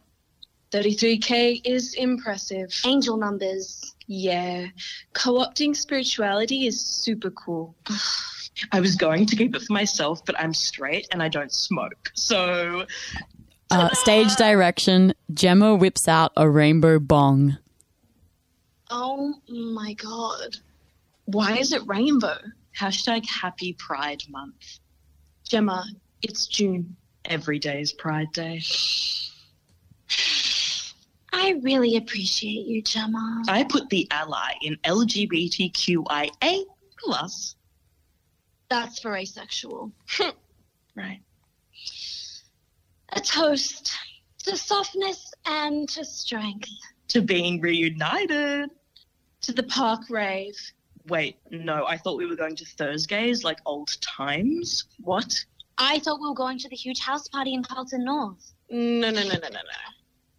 [0.72, 2.72] 33k is impressive.
[2.84, 3.94] Angel numbers.
[4.06, 4.66] Yeah,
[5.12, 7.76] co opting spirituality is super cool.
[8.72, 12.10] I was going to keep it for myself, but I'm straight and I don't smoke.
[12.14, 12.86] So
[13.73, 17.57] Uh, stage direction Gemma whips out a rainbow bong.
[18.91, 20.57] Oh my god.
[21.25, 22.37] Why is it rainbow?
[22.79, 24.81] hashtag happy Pride Month.
[25.45, 25.85] Gemma,
[26.23, 26.97] it's June.
[27.25, 28.62] Every day is Pride Day.
[31.33, 33.43] I really appreciate you, Gemma.
[33.49, 36.64] I put the ally in LGBTQIA
[36.99, 37.57] plus.
[38.68, 39.93] That's for asexual.
[40.95, 41.23] Right.
[43.12, 43.92] A toast
[44.44, 46.70] to softness and to strength.
[47.08, 48.70] To being reunited.
[49.42, 50.56] To the park rave.
[51.08, 54.84] Wait, no, I thought we were going to Thursdays like old times.
[55.00, 55.44] What?
[55.78, 58.52] I thought we were going to the huge house party in Carlton North.
[58.70, 59.60] No, no, no, no, no, no.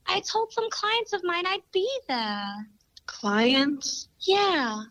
[0.07, 2.67] I told some clients of mine I'd be there.
[3.05, 4.07] Clients?
[4.21, 4.84] Yeah.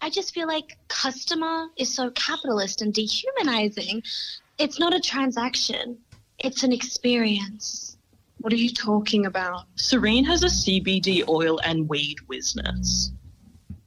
[0.00, 4.02] I just feel like customer is so capitalist and dehumanizing.
[4.58, 5.98] It's not a transaction,
[6.38, 7.96] it's an experience.
[8.38, 9.64] What are you talking about?
[9.74, 13.12] Serene has a CBD oil and weed business.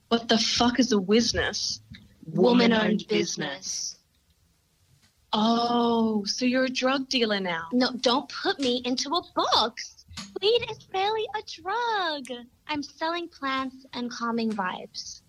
[0.08, 1.80] What the fuck is a business?
[2.26, 3.98] Woman owned business.
[5.32, 7.68] Oh, so you're a drug dealer now?
[7.72, 10.04] No, don't put me into a box.
[10.42, 12.44] Weed is barely a drug.
[12.66, 15.22] I'm selling plants and calming vibes.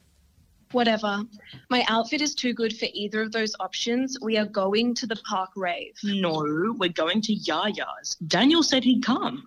[0.74, 1.22] Whatever.
[1.70, 4.18] My outfit is too good for either of those options.
[4.22, 5.94] We are going to the park rave.
[6.04, 6.44] No,
[6.78, 8.16] we're going to Yaya's.
[8.28, 9.44] Daniel said he'd come.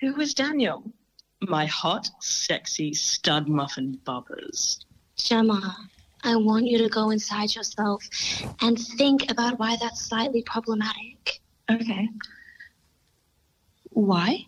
[0.00, 0.92] Who was Daniel?
[1.40, 4.84] My hot, sexy stud muffin bubbers.
[5.16, 5.76] Gemma,
[6.22, 8.04] I want you to go inside yourself
[8.60, 11.40] and think about why that's slightly problematic.
[11.70, 12.08] Okay.
[13.90, 14.46] Why?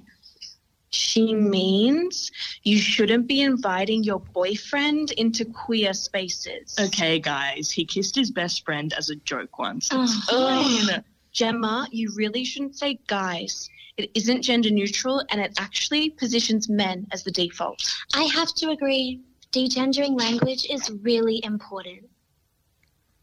[0.93, 2.31] She means
[2.63, 6.77] you shouldn't be inviting your boyfriend into queer spaces.
[6.79, 9.89] Okay, guys, he kissed his best friend as a joke once.
[9.91, 10.01] Ugh.
[10.03, 11.05] It's fine.
[11.33, 13.71] Gemma, you really shouldn't say guys.
[13.97, 17.83] It isn't gender neutral and it actually positions men as the default.
[18.15, 22.09] I have to agree, degendering language is really important.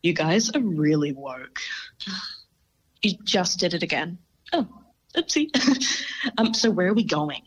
[0.01, 1.59] You guys are really woke.
[3.01, 4.17] You just did it again.
[4.53, 4.67] Oh,
[5.15, 5.49] oopsie.
[6.37, 7.43] um, so where are we going?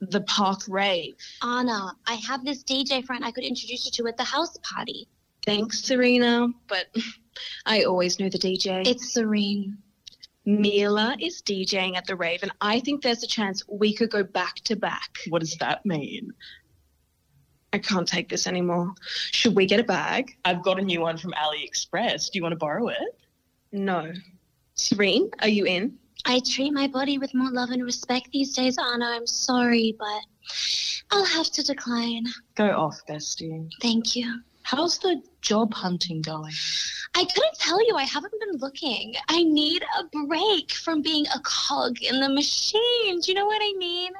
[0.00, 1.16] The park rave.
[1.42, 5.08] Anna, I have this DJ friend I could introduce you to at the house party.
[5.44, 6.86] Thanks, Serena, but
[7.66, 8.86] I always know the DJ.
[8.86, 9.78] It's Serene.
[10.44, 14.22] Mila is DJing at the rave, and I think there's a chance we could go
[14.22, 15.18] back to back.
[15.28, 16.32] What does that mean?
[17.72, 18.94] I can't take this anymore.
[19.32, 20.36] Should we get a bag?
[20.44, 22.30] I've got a new one from AliExpress.
[22.30, 23.18] Do you want to borrow it?
[23.72, 24.12] No.
[24.74, 25.98] Serene, are you in?
[26.24, 29.06] I treat my body with more love and respect these days, Anna.
[29.06, 30.22] I'm sorry, but
[31.10, 32.26] I'll have to decline.
[32.54, 33.70] Go off, bestie.
[33.80, 34.40] Thank you.
[34.62, 36.52] How's the job hunting going?
[37.14, 37.94] I couldn't tell you.
[37.94, 39.14] I haven't been looking.
[39.28, 43.20] I need a break from being a cog in the machine.
[43.20, 44.12] Do you know what I mean?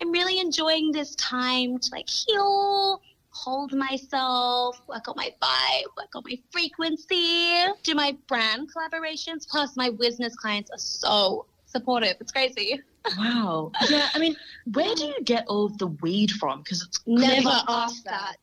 [0.00, 3.02] I'm really enjoying this time to like heal,
[3.34, 9.46] hold myself, work on my vibe, work on my frequency, do my brand collaborations.
[9.48, 12.16] Plus, my business clients are so supportive.
[12.20, 12.80] It's crazy.
[13.18, 13.72] Wow.
[13.90, 14.36] Yeah, I mean,
[14.72, 16.62] where do you get all of the weed from?
[16.62, 18.36] Because it's Never asked ask that.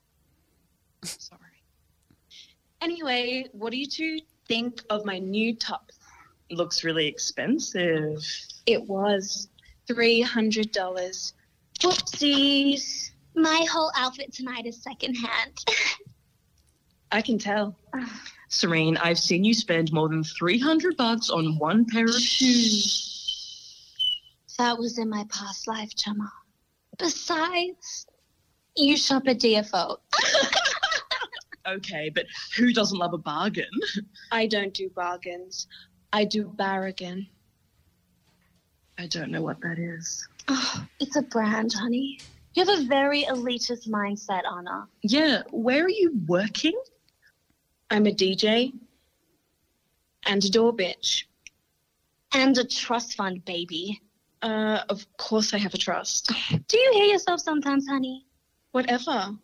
[1.03, 1.39] Sorry.
[2.81, 5.91] Anyway, what do you two think of my new top?
[6.51, 8.23] Looks really expensive.
[8.65, 9.47] It was
[9.89, 11.33] $300.
[11.79, 13.11] Whoopsies.
[13.35, 15.57] My whole outfit tonight is secondhand.
[17.11, 17.77] I can tell.
[18.49, 23.07] Serene, I've seen you spend more than 300 bucks on one pair of shoes.
[24.57, 26.31] That was in my past life, Gemma.
[26.97, 28.05] Besides,
[28.75, 29.97] you shop at DFO.
[31.67, 32.25] Okay, but
[32.57, 33.69] who doesn't love a bargain?
[34.31, 35.67] I don't do bargains.
[36.11, 37.27] I do bargain.
[38.97, 40.27] I don't know what that is.
[40.47, 42.19] Oh, it's a brand, honey.
[42.53, 44.87] You have a very elitist mindset, Anna.
[45.03, 46.79] Yeah, where are you working?
[47.89, 48.73] I'm a DJ
[50.25, 51.23] and a door bitch.
[52.33, 54.01] And a trust fund, baby.
[54.41, 56.31] Uh, of course I have a trust.
[56.67, 58.25] Do you hear yourself sometimes, honey?
[58.71, 59.35] Whatever.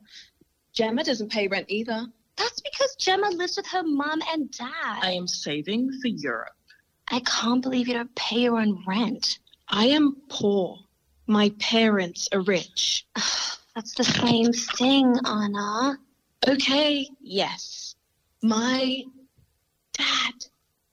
[0.73, 2.05] Gemma doesn't pay rent either.
[2.35, 4.99] That's because Gemma lives with her mom and dad.
[5.01, 6.53] I am saving for Europe.
[7.09, 9.39] I can't believe you don't pay your own rent.
[9.69, 10.79] I am poor.
[11.27, 13.05] My parents are rich.
[13.75, 15.99] That's the same thing, Anna.
[16.47, 17.95] Okay, yes.
[18.41, 19.03] My
[19.93, 20.33] dad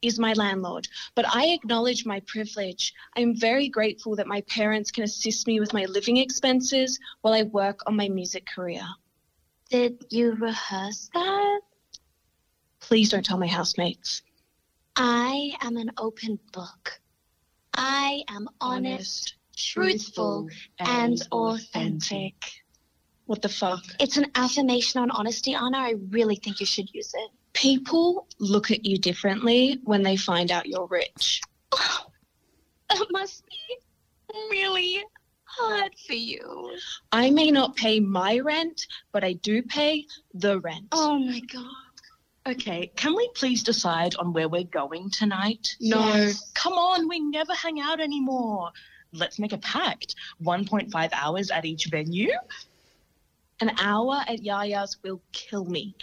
[0.02, 2.92] is my landlord, but I acknowledge my privilege.
[3.16, 7.42] I'm very grateful that my parents can assist me with my living expenses while I
[7.44, 8.82] work on my music career.
[9.70, 11.60] Did you rehearse that?
[12.80, 14.22] Please don't tell my housemates.
[14.96, 17.00] I am an open book.
[17.72, 20.48] I am honest, truthful,
[20.78, 22.34] and authentic.
[23.26, 23.82] What the fuck?
[24.00, 25.78] It's an affirmation on honesty, Anna.
[25.78, 27.30] I really think you should use it.
[27.54, 31.40] People look at you differently when they find out you're rich.
[32.90, 35.02] That must be really
[35.44, 36.76] hard for you.
[37.10, 40.88] I may not pay my rent, but I do pay the rent.
[40.92, 41.64] Oh my god.
[42.46, 45.76] Okay, can we please decide on where we're going tonight?
[45.80, 45.98] No.
[46.14, 46.52] Yes.
[46.54, 48.70] Come on, we never hang out anymore.
[49.14, 50.16] Let's make a pact.
[50.42, 52.32] 1.5 hours at each venue.
[53.60, 55.94] An hour at Yaya's will kill me.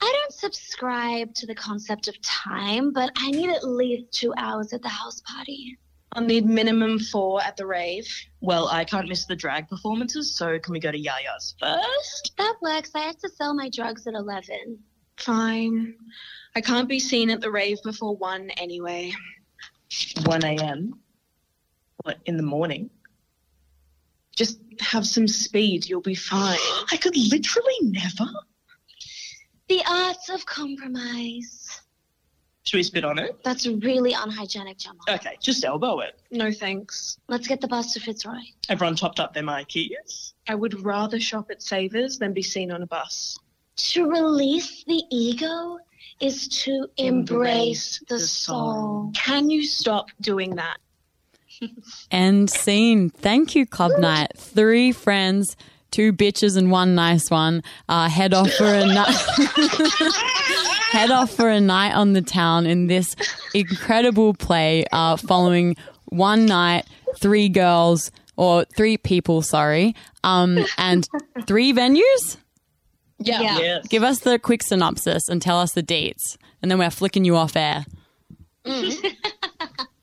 [0.00, 4.72] I don't subscribe to the concept of time, but I need at least two hours
[4.72, 5.78] at the house party.
[6.12, 8.06] I'll need minimum four at the rave.
[8.40, 12.32] Well, I can't miss the drag performances, so can we go to Yaya's first?
[12.38, 12.90] That works.
[12.94, 14.78] I have to sell my drugs at 11.
[15.18, 15.94] Fine.
[16.56, 19.12] I can't be seen at the rave before 1 anyway.
[20.24, 20.98] 1 a.m.?
[22.04, 22.90] What, in the morning?
[24.34, 25.88] Just have some speed.
[25.88, 26.58] You'll be fine.
[26.92, 28.30] I could literally never.
[29.68, 31.82] The arts of compromise.
[32.64, 33.42] Should we spit on it?
[33.44, 34.98] That's really unhygienic, Gemma.
[35.08, 36.20] Okay, just elbow it.
[36.30, 37.18] No thanks.
[37.26, 38.40] Let's get the bus to Fitzroy.
[38.68, 40.34] Everyone topped up their Mykis.
[40.46, 43.38] I would rather shop at Savers than be seen on a bus.
[43.76, 45.78] To release the ego
[46.20, 49.12] is to embrace, the, soul.
[49.14, 50.76] Can you stop doing that?
[52.10, 53.10] End scene.
[53.10, 54.36] Thank you, Club Nite.
[54.36, 55.56] Three friends,
[55.90, 57.62] two bitches, and one nice one.
[57.88, 59.08] Uh, head off for a night.
[60.90, 63.14] head off for a night on the town in this
[63.54, 64.84] incredible play.
[64.92, 65.76] Uh, following
[66.06, 66.86] one night,
[67.16, 69.42] three girls or three people.
[69.42, 69.94] Sorry,
[70.24, 71.08] um, and
[71.46, 72.36] three venues.
[73.18, 73.40] Yeah.
[73.40, 73.58] Yeah.
[73.58, 73.88] Yes.
[73.88, 77.36] Give us the quick synopsis and tell us the dates, and then we're flicking you
[77.36, 77.84] off air.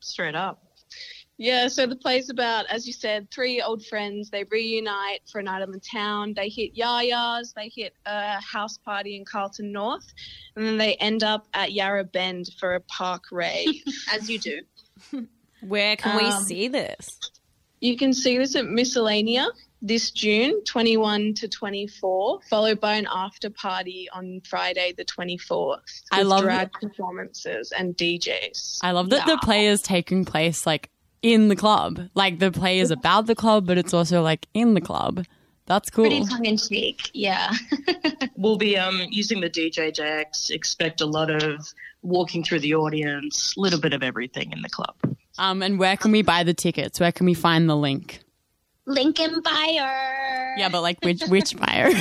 [0.00, 0.65] Straight up.
[1.38, 4.30] Yeah, so the play's about, as you said, three old friends.
[4.30, 6.32] They reunite for a night on the town.
[6.34, 10.12] They hit Yah Yah's, they hit a house party in Carlton North,
[10.56, 13.82] and then they end up at Yarra Bend for a park rave,
[14.12, 14.60] as you do.
[15.60, 17.18] Where can we Um, see this?
[17.80, 19.48] You can see this at Miscellania
[19.82, 26.02] this June, 21 to 24, followed by an after party on Friday, the 24th.
[26.10, 28.78] I love drag performances and DJs.
[28.82, 30.88] I love that the play is taking place like
[31.26, 32.08] in the club.
[32.14, 35.26] Like the play is about the club, but it's also like in the club.
[35.66, 36.04] That's cool.
[36.04, 37.10] Pretty tongue in cheek.
[37.12, 37.52] Yeah.
[38.38, 40.50] We'll be um, using the DJ decks.
[40.50, 41.66] Expect a lot of
[42.02, 44.94] walking through the audience, a little bit of everything in the club.
[45.38, 47.00] Um, and where can we buy the tickets?
[47.00, 48.20] Where can we find the link?
[48.84, 50.54] Lincoln Buyer.
[50.58, 51.88] Yeah, but like which which buyer?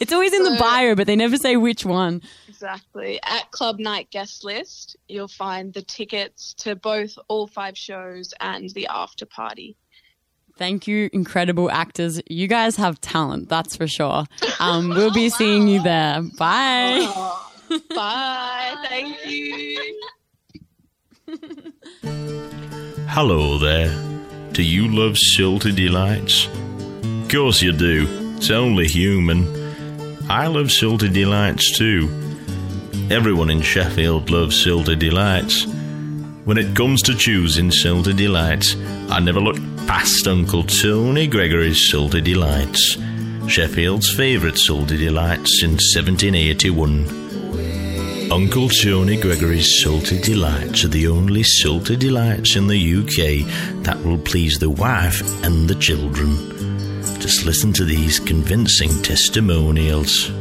[0.00, 2.22] it's always in the buyer, but they never say which one.
[2.56, 3.20] Exactly.
[3.22, 8.70] At Club Nite guest list, you'll find the tickets to both all five shows and
[8.70, 9.76] the after party.
[10.56, 12.18] Thank you, incredible actors.
[12.30, 14.24] You guys have talent, that's for sure.
[14.58, 16.22] Um, we'll be seeing you there.
[16.38, 17.06] Bye.
[17.94, 18.76] Bye.
[18.88, 20.00] Thank you.
[23.08, 23.94] Hello there.
[24.52, 26.46] Do you love salty delights?
[26.46, 28.06] Of course you do.
[28.38, 29.46] It's only human.
[30.30, 32.25] I love salty delights too.
[33.08, 35.64] Everyone in Sheffield loves salty delights.
[36.44, 38.74] When it comes to choosing salty delights,
[39.08, 42.98] I never look past Uncle Tony Gregory's salty delights.
[43.46, 48.32] Sheffield's favourite salty delights since 1781.
[48.32, 53.46] Uncle Tony Gregory's Salty Delights are the only salty delights in the UK
[53.84, 56.34] that will please the wife and the children.
[57.20, 60.32] Just listen to these convincing testimonials.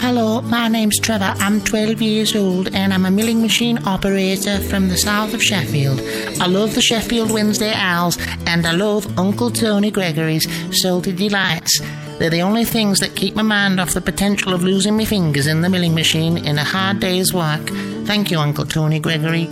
[0.00, 1.34] Hello, my name's Trevor.
[1.40, 6.00] I'm 12 years old and I'm a milling machine operator from the south of Sheffield.
[6.40, 10.48] I love the Sheffield Wednesday Owls and I love Uncle Tony Gregory's
[10.80, 11.80] Salty Delights.
[12.18, 15.46] They're the only things that keep my mind off the potential of losing my fingers
[15.46, 17.68] in the milling machine in a hard day's work.
[18.06, 19.50] Thank you, Uncle Tony Gregory.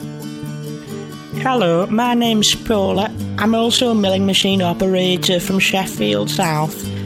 [1.43, 3.15] Hello, my name's Paula.
[3.37, 6.98] I'm also a milling machine operator from Sheffield South.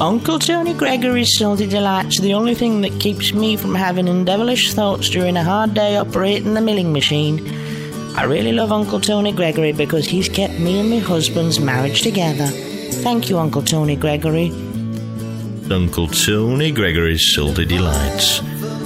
[0.00, 4.74] Uncle Tony Gregory's Salty Delights are the only thing that keeps me from having devilish
[4.74, 7.48] thoughts during a hard day operating the milling machine.
[8.16, 12.48] I really love Uncle Tony Gregory because he's kept me and my husband's marriage together.
[13.04, 14.50] Thank you, Uncle Tony Gregory.
[15.70, 18.42] Uncle Tony Gregory's Salty Delights,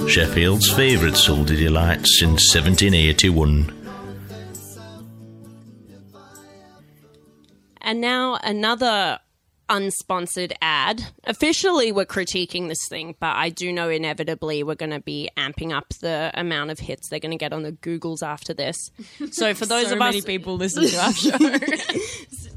[0.07, 3.75] Sheffield's favourite Salty Delights since 1781.
[7.81, 9.19] And now another
[9.69, 11.03] unsponsored ad.
[11.25, 15.71] Officially, we're critiquing this thing, but I do know inevitably we're going to be amping
[15.75, 18.77] up the amount of hits they're going to get on the Googles after this.
[19.31, 21.37] So for those So of many us, people listen to our show.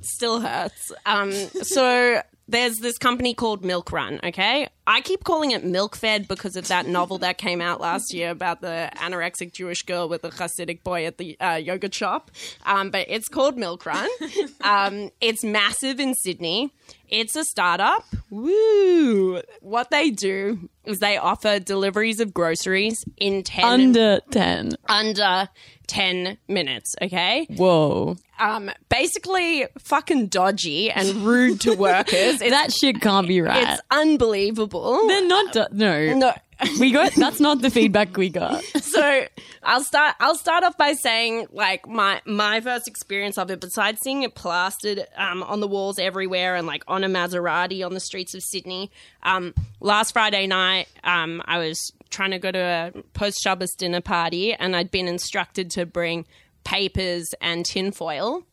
[0.02, 0.92] still hurts.
[1.06, 4.22] Um, so there's this company called Milkrun.
[4.24, 8.12] Okay, I keep calling it Milk Fed because of that novel that came out last
[8.12, 12.30] year about the anorexic Jewish girl with the Hasidic boy at the uh, yogurt shop.
[12.66, 14.06] Um, but it's called Milkrun.
[14.60, 16.72] um, it's massive in Sydney.
[17.08, 18.04] It's a startup.
[18.30, 19.40] Woo!
[19.60, 24.72] What they do is they offer deliveries of groceries in ten Under 10.
[24.88, 25.48] under
[25.86, 26.94] ten minutes.
[27.02, 27.46] Okay.
[27.50, 28.16] Whoa.
[28.38, 32.31] Um, basically, fucking dodgy and rude to workers.
[32.40, 33.68] It's, That shit can't be right.
[33.68, 35.06] it's unbelievable.
[35.08, 35.52] They're not.
[35.52, 36.14] Do- no.
[36.14, 36.32] No.
[36.78, 37.12] We got.
[37.16, 38.62] That's not the feedback we got.
[38.80, 39.24] so
[39.64, 40.14] I'll start.
[40.20, 43.60] I'll start off by saying, like my my first experience of it.
[43.60, 47.94] Besides seeing it plastered um, on the walls everywhere and like on a Maserati on
[47.94, 48.92] the streets of Sydney,
[49.24, 51.78] um, last Friday night um, I was
[52.10, 52.58] trying to go to
[52.94, 56.26] a post Shabbos dinner party, and I'd been instructed to bring
[56.62, 58.44] papers and tinfoil.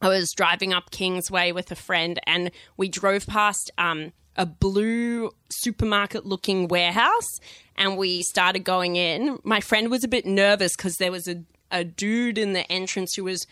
[0.00, 5.30] I was driving up Kingsway with a friend, and we drove past um, a blue
[5.50, 7.40] supermarket looking warehouse,
[7.76, 9.38] and we started going in.
[9.42, 13.14] My friend was a bit nervous because there was a, a dude in the entrance
[13.14, 13.46] who was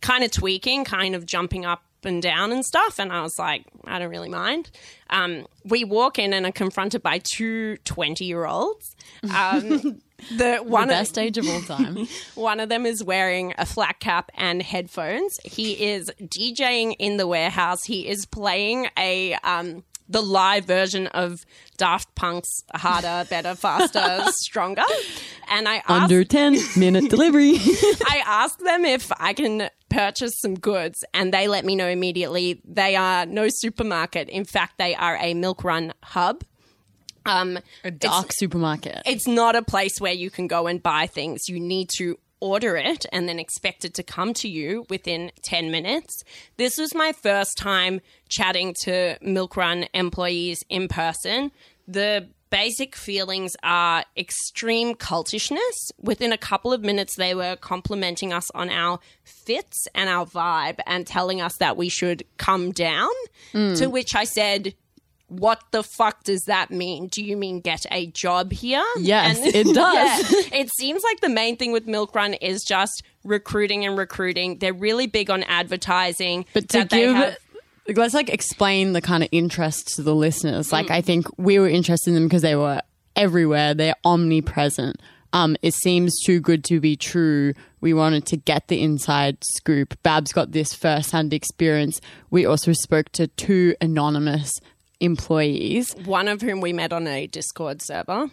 [0.00, 2.98] kind of tweaking, kind of jumping up and down and stuff.
[2.98, 4.70] And I was like, I don't really mind.
[5.10, 8.96] Um, we walk in and are confronted by two 20 year olds.
[9.34, 10.00] Um,
[10.36, 12.06] the one the of- best age of all time.
[12.34, 15.38] one of them is wearing a flat cap and headphones.
[15.44, 17.84] He is DJing in the warehouse.
[17.84, 21.46] He is playing a um the live version of
[21.76, 24.82] Daft Punk's Harder, Better, Faster, Stronger.
[25.48, 27.54] And I asked Under 10 minute delivery.
[27.54, 32.60] I asked them if I can purchase some goods, and they let me know immediately
[32.64, 34.28] they are no supermarket.
[34.28, 36.42] In fact, they are a Milkrun hub.
[37.26, 39.02] Um, a dark supermarket.
[39.06, 41.48] It's not a place where you can go and buy things.
[41.48, 45.70] You need to order it and then expect it to come to you within 10
[45.70, 46.22] minutes.
[46.56, 51.52] This was my first time chatting to Milkrun employees in person.
[51.86, 55.92] The basic feelings are extreme cultishness.
[56.00, 60.80] Within a couple of minutes, they were complimenting us on our fits and our vibe
[60.86, 63.10] and telling us that we should come down.
[63.52, 63.78] Mm.
[63.78, 64.74] To which I said,
[65.30, 67.06] what the fuck does that mean?
[67.08, 68.84] Do you mean get a job here?
[68.98, 70.32] Yes, it does.
[70.32, 70.60] Yeah.
[70.60, 74.58] it seems like the main thing with Milkrun is just recruiting and recruiting.
[74.58, 76.44] They're really big on advertising.
[76.52, 77.36] But to that they give, have-
[77.96, 80.72] let's like explain the kind of interest to the listeners.
[80.72, 82.82] Like, I think we were interested in them because they were
[83.16, 83.74] everywhere.
[83.74, 85.00] They're omnipresent.
[85.32, 87.54] Um, it seems too good to be true.
[87.80, 89.96] We wanted to get the inside scoop.
[90.02, 92.00] Babs got this firsthand experience.
[92.30, 94.52] We also spoke to two anonymous
[95.00, 95.94] employees.
[96.04, 98.26] one of whom we met on a Discord server.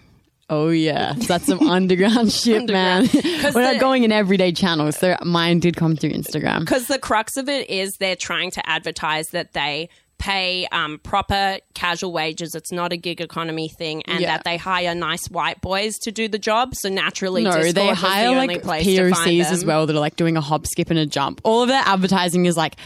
[0.50, 3.10] Oh yeah, that's some underground shit, man.
[3.14, 6.62] We're not going in everyday channels, so mine did come through Instagram.
[6.62, 9.90] Because the crux of it is they're trying to advertise that they
[10.20, 12.56] pay um, proper casual wages.
[12.56, 14.38] It's not a gig economy thing, and Yeah.
[14.38, 16.76] that they hire nice white boys to do the job.
[16.76, 19.86] So naturally, No, Discord they was the hire like place to find POCs as well
[19.86, 21.42] that are like doing a hop, skip, and a jump.
[21.44, 22.78] All of their advertising is like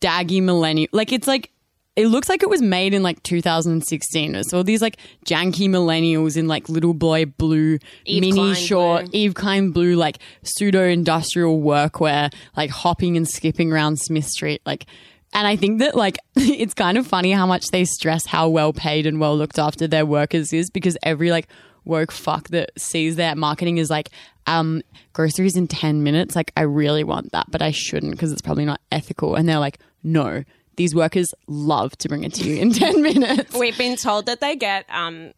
[0.00, 0.88] daggy millennial.
[0.92, 1.50] Like it's like
[1.96, 4.34] it looks like it was made in like 2016.
[4.34, 9.14] It's all these like janky millennials in like little boy blue Yves mini Klein short
[9.14, 14.86] Yves Klein blue like pseudo industrial workwear, like hopping and skipping around Smith Street, like.
[15.32, 18.72] And I think that like it's kind of funny how much they stress how well
[18.72, 21.46] paid and well looked after their workers is because every like
[21.84, 24.10] woke fuck that sees their marketing is like
[24.46, 24.82] um
[25.12, 28.64] groceries in 10 minutes like I really want that but I shouldn't because it's probably
[28.64, 30.42] not ethical and they're like no
[30.80, 33.54] these workers love to bring it to you in 10 minutes.
[33.54, 35.32] We've been told that they get um,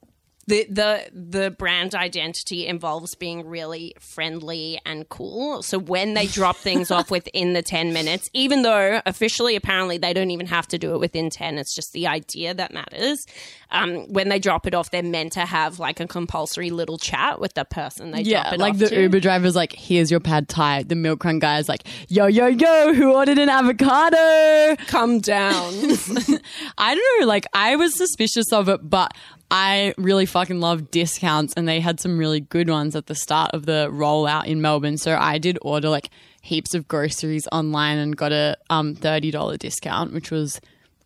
[0.47, 5.63] the the the brand identity involves being really friendly and cool.
[5.63, 10.13] So when they drop things off within the ten minutes, even though officially apparently they
[10.13, 13.25] don't even have to do it within ten, it's just the idea that matters.
[13.71, 17.41] Um, when they drop it off, they're meant to have like a compulsory little chat
[17.41, 19.03] with the person they yeah drop it like off the to.
[19.03, 23.13] Uber driver's like here's your pad thai the Milkrun guy's like yo yo yo who
[23.13, 25.73] ordered an avocado come down
[26.79, 29.13] I don't know like I was suspicious of it but
[29.53, 33.51] I really fucking love discounts and they had some really good ones at the start
[33.53, 34.97] of the rollout in Melbourne.
[34.97, 36.09] So I did order like
[36.41, 40.59] heaps of groceries online and got a um $30 discount, which was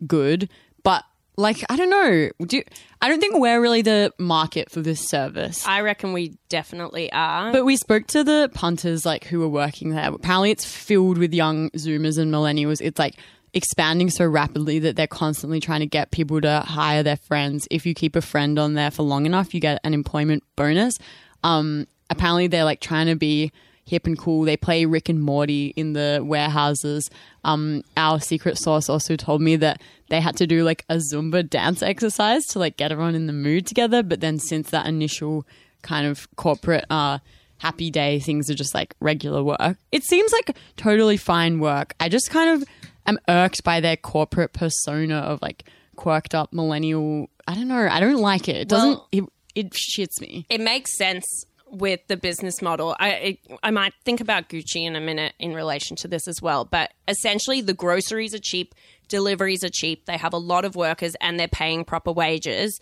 [0.06, 0.48] good.
[0.84, 1.02] But
[1.36, 2.30] like I don't know.
[2.46, 2.62] Do
[3.02, 5.66] I don't think we're really the market for this service.
[5.66, 7.50] I reckon we definitely are.
[7.50, 10.08] But we spoke to the punters like who were working there.
[10.08, 12.80] Apparently, it's filled with young Zoomers and millennials.
[12.80, 13.16] It's like
[13.56, 17.66] expanding so rapidly that they're constantly trying to get people to hire their friends.
[17.70, 20.98] If you keep a friend on there for long enough, you get an employment bonus.
[21.42, 23.50] Um, apparently, they're like trying to be
[23.86, 24.42] hip and cool.
[24.42, 27.08] They play Rick and Morty in the warehouses.
[27.44, 29.80] Um, our secret source also told me that
[30.10, 33.32] they had to do like a Zumba dance exercise to like get everyone in the
[33.32, 34.02] mood together.
[34.02, 35.46] But then since that initial
[35.80, 37.20] kind of corporate uh,
[37.58, 39.78] happy day, things are just like regular work.
[39.92, 41.94] It seems like totally fine work.
[42.00, 42.68] I just kind of
[43.06, 47.28] am irked by their corporate persona of like quirked up millennial.
[47.48, 47.88] I don't know.
[47.90, 48.56] I don't like it.
[48.56, 48.88] It doesn't.
[48.88, 49.24] Well- it,
[49.54, 50.46] it shits me.
[50.50, 51.24] it makes sense
[51.68, 52.94] with the business model.
[53.00, 56.40] I it, I might think about Gucci in a minute in relation to this as
[56.42, 58.74] well, but essentially the groceries are cheap,
[59.08, 60.06] deliveries are cheap.
[60.06, 62.78] They have a lot of workers and they're paying proper wages.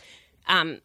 [0.49, 0.81] Um,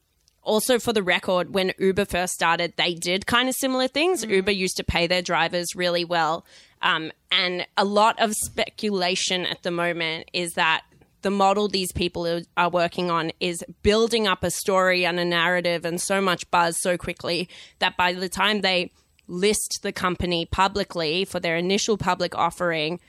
[0.49, 4.25] also, for the record, when Uber first started, they did kind of similar things.
[4.25, 6.43] Uber used to pay their drivers really well.
[6.81, 10.81] Um, and a lot of speculation at the moment is that
[11.21, 15.25] the model these people are- are working on is building up a story and a
[15.25, 17.47] narrative and so much buzz so quickly
[17.79, 18.91] that by the time they
[19.27, 22.99] list the company publicly for their initial public offering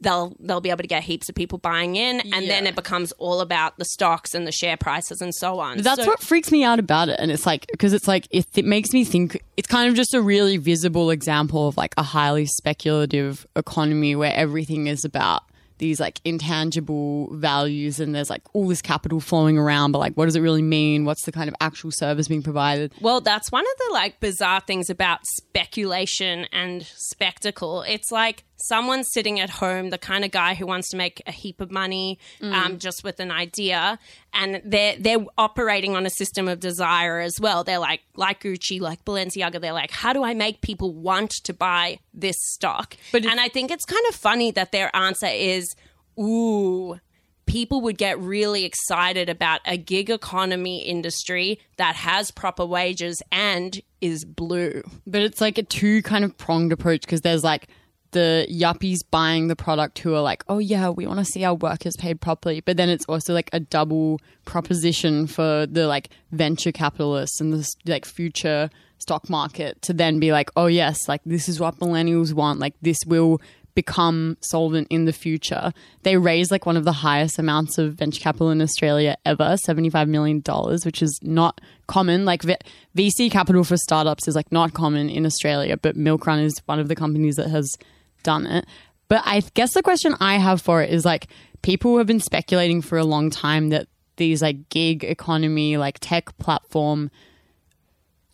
[0.00, 3.12] they'll they'll be able to get heaps of people buying in and then it becomes
[3.12, 6.50] all about the stocks and the share prices and so on That's So- what freaks
[6.50, 7.16] me out about it.
[7.18, 10.14] And it's like, because it's like, it, it makes me think it's kind of just
[10.14, 15.42] a really visible example of like a highly speculative economy where everything is about
[15.78, 19.92] these like intangible values and there's like all this capital flowing around.
[19.92, 21.06] But like, what does it really mean?
[21.06, 22.92] What's the kind of actual service being provided?
[23.00, 27.82] Well, that's one of the like bizarre things about speculation and spectacle.
[27.82, 31.32] It's like someone sitting at home, the kind of guy who wants to make a
[31.32, 33.98] heap of money um, just with an idea,
[34.32, 37.64] and they're they're operating on a system of desire as well.
[37.64, 39.60] They're like like Gucci, like Balenciaga.
[39.60, 42.96] They're like, how do I make people want to buy this stock?
[43.12, 45.74] But and I think it's kind of funny that their answer is,
[46.18, 46.98] ooh
[47.50, 53.80] people would get really excited about a gig economy industry that has proper wages and
[54.00, 54.82] is blue.
[55.04, 57.66] But it's like a two kind of pronged approach because there's like
[58.12, 61.54] the yuppies buying the product who are like, oh yeah, we want to see our
[61.54, 62.60] workers paid properly.
[62.60, 67.68] But then it's also like a double proposition for the like venture capitalists and the
[67.86, 72.32] like future stock market to then be like, oh yes, like this is what millennials
[72.32, 72.60] want.
[72.60, 73.40] Like this will
[73.74, 75.72] become solvent in the future.
[76.02, 80.08] They raised like one of the highest amounts of venture capital in Australia ever, $75
[80.08, 80.42] million,
[80.84, 82.24] which is not common.
[82.24, 82.56] Like v-
[82.96, 86.88] VC capital for startups is like not common in Australia, but Milkrun is one of
[86.88, 87.76] the companies that has
[88.22, 88.66] done it.
[89.08, 91.26] But I guess the question I have for it is like
[91.62, 96.36] people have been speculating for a long time that these like gig economy, like tech
[96.38, 97.10] platform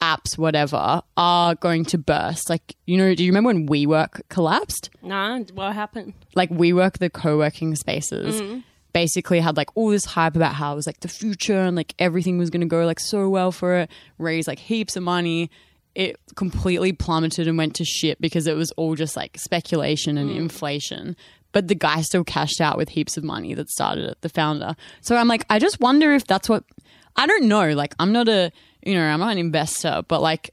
[0.00, 2.50] apps, whatever, are going to burst.
[2.50, 4.90] Like, you know, do you remember when WeWork collapsed?
[5.02, 6.12] Nah, what happened?
[6.34, 8.62] Like WeWork, the co-working spaces, Mhm.
[8.92, 11.94] basically had like all this hype about how it was like the future and like
[11.98, 15.50] everything was going to go like so well for it, raise like heaps of money.
[15.97, 20.31] It completely plummeted and went to shit because it was all just like speculation and
[20.31, 20.36] hmm.
[20.36, 21.16] inflation.
[21.52, 24.77] But the guy still cashed out with heaps of money that started it, the founder.
[25.01, 26.64] So I'm like, I just wonder if that's what
[27.16, 27.73] I don't know.
[27.73, 28.52] Like, I'm not a,
[28.85, 30.51] you know, I'm not an investor, but like,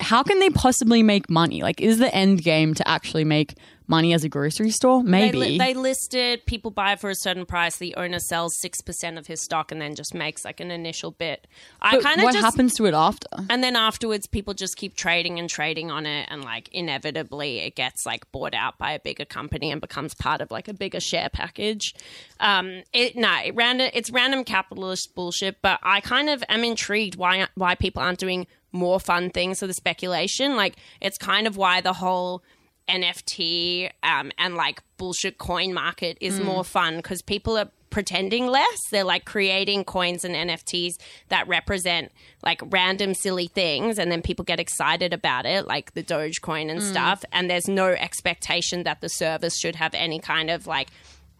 [0.00, 1.62] how can they possibly make money?
[1.62, 3.58] Like, is the end game to actually make
[3.88, 5.02] money as a grocery store?
[5.02, 5.38] Maybe.
[5.38, 8.56] They, li- they list it, people buy it for a certain price, the owner sells
[8.62, 11.46] 6% of his stock and then just makes like an initial bit.
[11.80, 12.44] I But kind of what just.
[12.44, 13.28] happens to it after?
[13.50, 17.74] And then afterwards, people just keep trading and trading on it, and like inevitably, it
[17.74, 21.00] gets like bought out by a bigger company and becomes part of like a bigger
[21.00, 21.94] share package.
[22.40, 25.62] Um, it no, it random, it's random capitalist bullshit.
[25.62, 29.66] But I kind of am intrigued why why people aren't doing more fun things for
[29.66, 30.54] the speculation.
[30.56, 32.42] Like it's kind of why the whole
[32.88, 36.44] NFT um, and like bullshit coin market is Mm.
[36.44, 38.78] more fun because people are pretending less.
[38.90, 40.94] They're like creating coins and NFTs
[41.28, 42.12] that represent
[42.42, 46.80] like random silly things, and then people get excited about it, like the Dogecoin and
[46.80, 46.90] Mm.
[46.90, 47.24] stuff.
[47.32, 50.88] And there's no expectation that the service should have any kind of like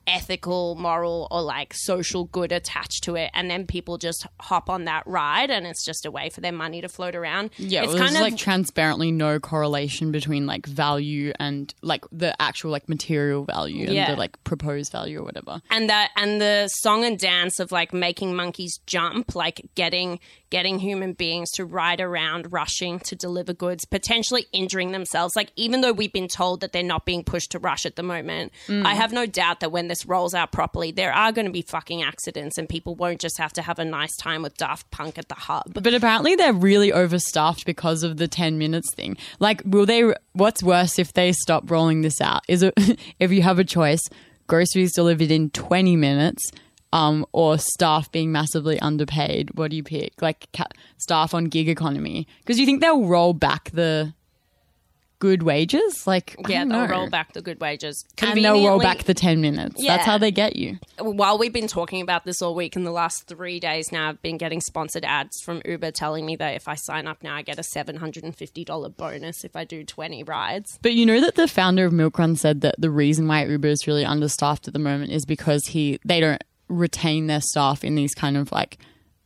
[0.08, 3.30] ethical, moral, or like social good attached to it.
[3.34, 6.52] And then people just hop on that ride, and it's just a way for their
[6.52, 7.50] money to float around.
[7.58, 12.70] Yeah, it's well, of like transparently no correlation between like value and like the actual
[12.70, 15.60] like material value and the like proposed value or whatever.
[15.70, 20.18] and that and the song and dance of like making monkeys jump like getting
[20.50, 25.82] getting human beings to ride around rushing to deliver goods potentially injuring themselves like even
[25.82, 28.84] though we've been told that they're not being pushed to rush at the moment Mm.
[28.86, 31.52] i have no doubt that when the this rolls out properly, there are going to
[31.52, 34.90] be fucking accidents, and people won't just have to have a nice time with Daft
[34.90, 35.74] Punk at the hub.
[35.74, 39.16] But apparently they're really overstaffed because of the 10 minutes thing.
[39.38, 42.42] Like, will they, what's worse if they stop rolling this out?
[42.48, 42.74] Is it,
[43.18, 44.02] if you have a choice,
[44.46, 46.50] groceries delivered in 20 minutes
[46.92, 49.50] um, or staff being massively underpaid?
[49.54, 50.22] What do you pick?
[50.22, 52.26] Like, ca- staff on gig economy?
[52.40, 54.14] Because you think they'll roll back the
[55.18, 56.06] good wages?
[56.06, 56.86] Like, yeah, they'll know.
[56.86, 58.04] roll back the good wages.
[58.18, 59.76] And they'll roll back the 10 minutes.
[59.78, 59.96] Yeah.
[59.96, 60.78] That's how they get you.
[60.98, 64.22] while we've been talking about this all week, in the last three days now, I've
[64.22, 67.42] been getting sponsored ads from Uber telling me that if I sign up now, I
[67.42, 70.78] get a $750 bonus if I do 20 rides.
[70.82, 73.86] But you know that the founder of Milkrun said that the reason why Uber is
[73.86, 78.14] really understaffed at the moment is because he they don't retain their staff in these
[78.14, 78.78] kind of like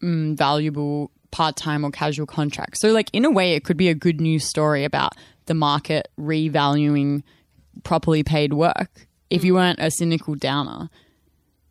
[0.03, 2.81] mm, valuable part-time or casual contracts.
[2.81, 5.15] So like in a way it could be a good news story about
[5.47, 7.23] the market revaluing
[7.85, 10.91] properly paid work if you weren't a cynical downer.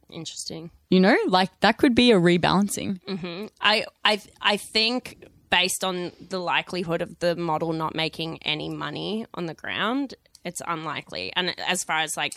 [0.09, 0.71] Interesting.
[0.89, 2.99] You know, like that could be a rebalancing.
[3.07, 8.69] hmm I, I, I think based on the likelihood of the model not making any
[8.69, 11.31] money on the ground, it's unlikely.
[11.35, 12.33] And as far as like,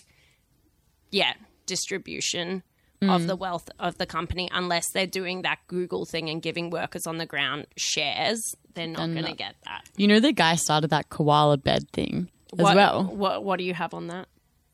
[1.10, 1.34] yeah,
[1.66, 2.62] distribution
[3.10, 3.26] of Mm.
[3.26, 7.18] the wealth of the company, unless they're doing that Google thing and giving workers on
[7.18, 8.40] the ground shares,
[8.74, 9.82] they're not going to get that.
[9.96, 13.04] You know the guy started that koala bed thing as what, well.
[13.04, 14.28] What, what do you have on that?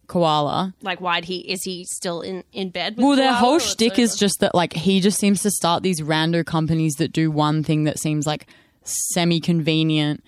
[0.07, 0.75] Koala.
[0.83, 4.17] Like, why'd he, is he still in, in bed with Well, their whole shtick is
[4.17, 7.85] just that, like, he just seems to start these rando companies that do one thing
[7.85, 8.49] that seems like
[8.83, 10.25] semi convenient.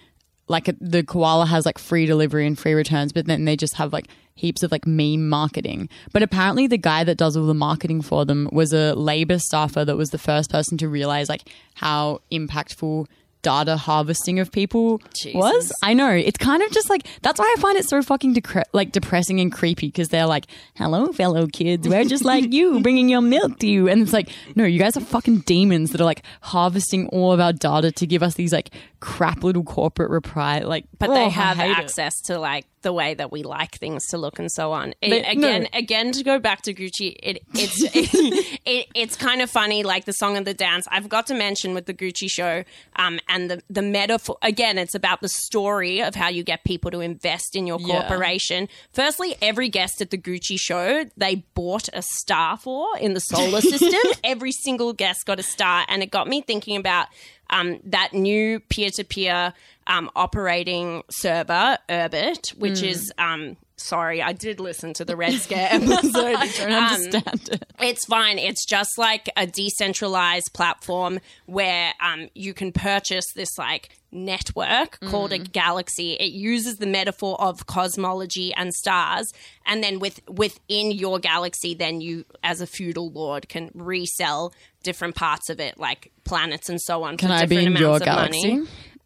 [0.53, 3.93] Like, the koala has like free delivery and free returns, but then they just have
[3.93, 5.89] like heaps of like meme marketing.
[6.13, 9.85] But apparently, the guy that does all the marketing for them was a labor staffer
[9.85, 13.07] that was the first person to realize like how impactful
[13.43, 15.01] data harvesting of people
[15.35, 15.73] was.
[15.83, 18.37] I know it's kind of just like that's why I find it so fucking
[18.73, 23.09] like depressing and creepy because they're like, "Hello, fellow kids, we're just like you, bringing
[23.09, 26.05] your milk to you," and it's like, no, you guys are fucking demons that are
[26.05, 28.71] like harvesting all of our data to give us these like
[29.01, 30.61] crap little corporate reply.
[30.61, 31.79] Like, but oh, they have hate it.
[31.79, 34.95] access to like the way that we like things to look and so on.
[35.01, 35.31] It- They- no.
[35.49, 39.83] again, again to go back to Gucci, it it's it, it, it's kind of funny,
[39.83, 40.87] like the song and the dance.
[40.91, 42.65] I've got to mention with the Gucci show,
[42.97, 44.37] um, and the the metaphor.
[44.43, 48.01] Again, it's about the story of how you get people to invest in your Yeah.
[48.01, 48.69] corporation.
[48.93, 53.61] Firstly, every guest at the Gucci show they bought a star for in the solar
[53.61, 54.01] system.
[54.25, 57.07] every single guest got a star, and it got me thinking about
[57.51, 59.53] um, that new peer-to-peer
[59.87, 62.89] um, operating server, Urbit, which Mm.
[62.89, 65.97] is um, sorry, I did listen to the Red Scare episode.
[66.17, 67.65] I don't Um, understand it.
[67.81, 68.39] It's fine.
[68.39, 75.33] It's just like a decentralized platform where um, you can purchase this like network called
[75.33, 75.53] a Mm.
[75.53, 76.13] galaxy.
[76.13, 79.33] It uses the metaphor of cosmology and stars,
[79.67, 84.53] and then with within your galaxy, then you, as a feudal lord, can resell
[84.85, 87.17] different parts of it, like planets and so on.
[87.17, 88.65] Can for I be in your of money.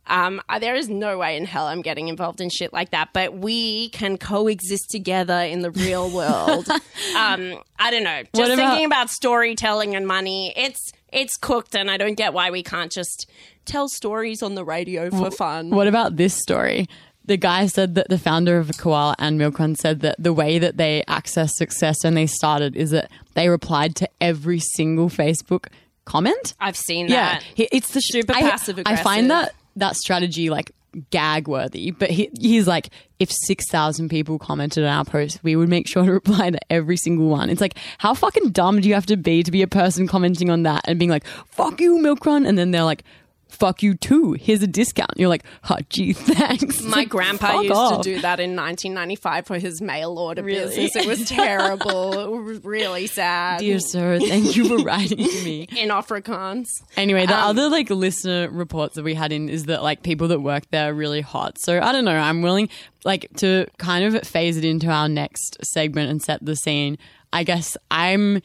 [0.09, 3.35] Um, there is no way in hell I'm getting involved in shit like that, but
[3.35, 6.69] we can coexist together in the real world.
[7.17, 8.23] um, I don't know.
[8.35, 12.51] Just about- thinking about storytelling and money, it's it's cooked, and I don't get why
[12.51, 13.31] we can't just
[13.65, 15.71] tell stories on the radio for fun.
[15.71, 16.87] What about this story?
[17.25, 20.77] The guy said that the founder of Koala and Milkrun said that the way that
[20.77, 25.67] they accessed success when they started is that they replied to every single Facebook
[26.05, 26.55] comment.
[26.61, 27.43] I've seen Yeah, that.
[27.55, 30.73] he- it's the Super I, passive I find that that strategy like
[31.11, 32.89] gag worthy, but he, he's like,
[33.19, 36.59] if six thousand people commented on our post, we would make sure to reply to
[36.71, 37.51] every single one.
[37.51, 40.51] It's like, how fucking dumb do you have to be to be a person commenting
[40.51, 43.05] on that and being like, "Fuck you, Milkrun," and then they're like.
[43.49, 44.33] Fuck you too.
[44.33, 45.13] Here's a discount.
[45.17, 46.83] You're like, oh, gee, thanks.
[46.83, 48.03] My grandpa used off.
[48.03, 50.67] to do that in 1995 for his mail order Really?
[50.77, 50.97] business.
[50.97, 52.13] It was terrible.
[52.39, 53.61] it was really sad.
[53.61, 55.69] Dear sir, thank you for writing to me.
[55.77, 56.67] In Afrikaans.
[56.97, 60.29] Anyway, the Um, other like listener reports that we had in is that like people
[60.29, 61.57] that work there are really hot.
[61.61, 62.17] So I don't know.
[62.17, 62.69] I'm willing
[63.05, 66.99] like to kind of phase it into our next segment and set the scene.
[67.33, 68.43] I guess I'm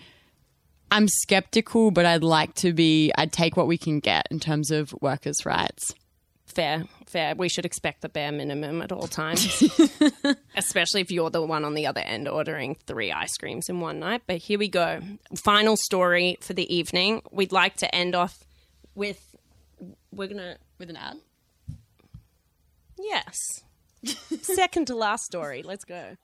[0.91, 3.11] I'm skeptical, but I'd like to be.
[3.17, 5.93] I'd take what we can get in terms of workers' rights.
[6.45, 7.33] Fair, fair.
[7.33, 9.63] We should expect the bare minimum at all times,
[10.57, 13.99] especially if you're the one on the other end ordering three ice creams in one
[13.99, 14.23] night.
[14.27, 14.99] But here we go.
[15.45, 17.21] Final story for the evening.
[17.31, 18.43] We'd like to end off
[18.95, 19.35] with.
[20.11, 21.17] We're gonna with an ad.
[22.99, 23.37] Yes.
[24.41, 25.63] Second to last story.
[25.63, 26.17] Let's go.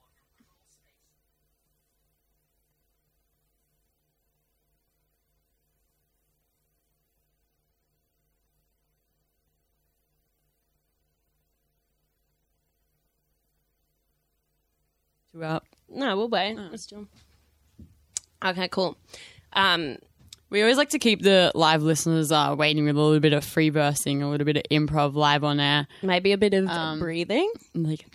[15.37, 15.63] Two out.
[15.89, 16.55] No, we'll wait.
[16.55, 17.07] Let's do.
[18.43, 18.97] Okay, cool.
[19.53, 19.97] Um,
[20.49, 23.43] We always like to keep the live listeners uh, waiting with a little bit of
[23.43, 25.87] free versing, a little bit of improv live on air.
[26.01, 27.51] maybe a bit of Um, breathing.
[27.75, 28.05] Like,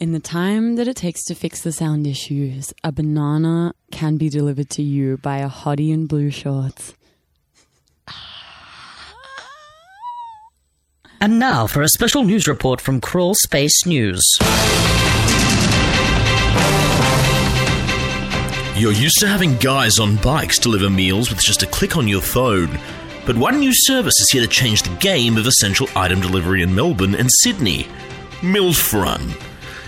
[0.00, 4.28] in the time that it takes to fix the sound issues, a banana can be
[4.28, 6.94] delivered to you by a hottie in blue shorts.
[11.20, 14.22] And now for a special news report from Crawl Space News.
[18.76, 22.20] You're used to having guys on bikes deliver meals with just a click on your
[22.20, 22.78] phone.
[23.24, 26.74] But one new service is here to change the game of essential item delivery in
[26.74, 27.86] Melbourne and Sydney
[28.42, 29.32] MILF Run.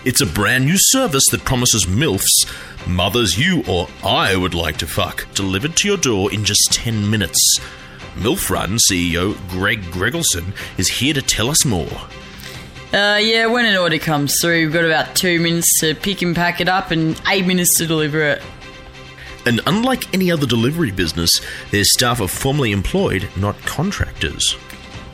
[0.06, 2.46] It's a brand new service that promises MILFs,
[2.86, 7.10] mothers you or I would like to fuck, delivered to your door in just 10
[7.10, 7.58] minutes.
[8.14, 12.08] MILF Run CEO Greg Gregelson is here to tell us more.
[12.96, 16.34] Uh, yeah, when an order comes through, we've got about two minutes to pick and
[16.34, 18.42] pack it up and eight minutes to deliver it.
[19.44, 21.42] And unlike any other delivery business,
[21.72, 24.56] their staff are formally employed, not contractors.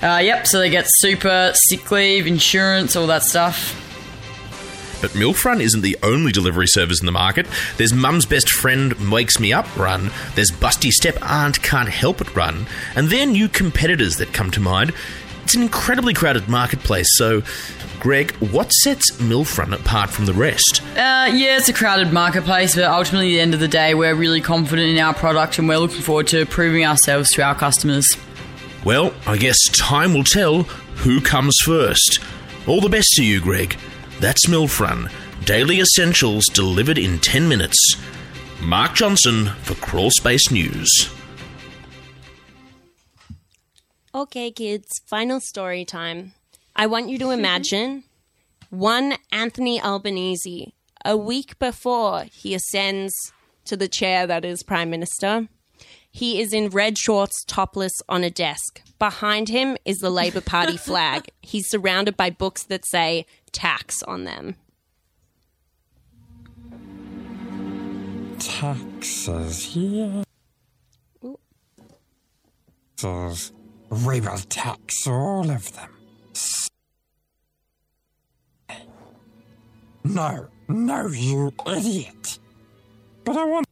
[0.00, 3.76] Uh, yep, so they get super, sick leave, insurance, all that stuff.
[5.00, 7.48] But MILF Run isn't the only delivery service in the market.
[7.76, 12.32] There's Mum's Best Friend Wakes Me Up Run, there's Busty Step Aunt Can't Help It
[12.36, 14.92] Run, and they're new competitors that come to mind.
[15.44, 17.42] It's an incredibly crowded marketplace, so,
[18.00, 20.82] Greg, what sets MILF Run apart from the rest?
[20.92, 24.14] Uh, yeah, it's a crowded marketplace, but ultimately, at the end of the day, we're
[24.14, 28.06] really confident in our product and we're looking forward to proving ourselves to our customers.
[28.84, 30.64] Well, I guess time will tell
[30.96, 32.18] who comes first.
[32.66, 33.76] All the best to you, Greg.
[34.20, 35.10] That's MILF Run,
[35.44, 37.78] daily essentials delivered in 10 minutes.
[38.60, 41.12] Mark Johnson for Crawl Space News.
[44.14, 46.34] Okay, kids, final story time.
[46.76, 47.38] I want you to mm-hmm.
[47.38, 48.04] imagine
[48.68, 53.14] one Anthony Albanese a week before he ascends
[53.64, 55.48] to the chair that is Prime Minister.
[56.10, 58.82] He is in red shorts, topless, on a desk.
[58.98, 61.28] Behind him is the Labour Party flag.
[61.40, 64.56] He's surrounded by books that say tax on them.
[68.38, 70.24] Taxes, yeah.
[72.98, 73.52] Taxes.
[73.92, 75.90] We will tax all of them.
[80.02, 82.38] No, no, you idiot.
[83.22, 83.66] But I want.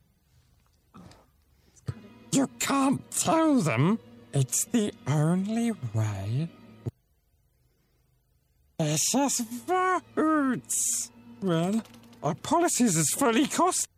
[2.32, 3.98] You can't tell them.
[4.34, 6.50] It's the only way.
[8.78, 11.10] Just votes.
[11.42, 11.82] Well,
[12.22, 13.89] our policies is fully cost.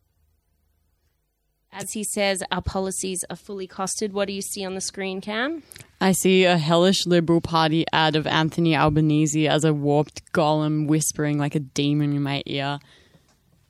[1.72, 4.12] As he says, our policies are fully costed.
[4.12, 5.62] What do you see on the screen, Cam?
[6.02, 11.38] I see a hellish Liberal Party ad of Anthony Albanese as a warped golem whispering
[11.38, 12.78] like a demon in my ear.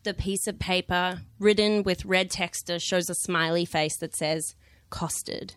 [0.02, 4.56] The piece of paper written with red texter shows a smiley face that says
[4.90, 5.54] costed.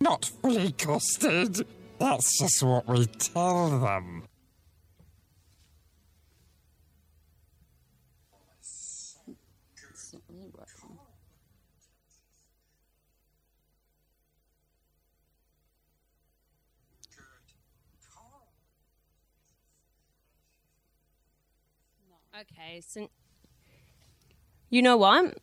[0.00, 1.66] Not fully costed.
[1.98, 4.24] That's just what we tell them.
[22.40, 23.08] Okay, so
[24.68, 25.38] you know what?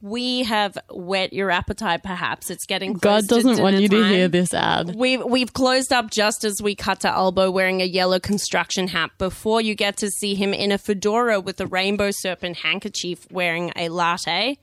[0.00, 2.02] We have whet your appetite.
[2.02, 2.94] Perhaps it's getting.
[2.94, 4.96] close God doesn't want you to hear this ad.
[4.96, 9.12] We've we've closed up just as we cut to Albo wearing a yellow construction hat.
[9.16, 13.72] Before you get to see him in a fedora with a rainbow serpent handkerchief, wearing
[13.76, 14.58] a latte.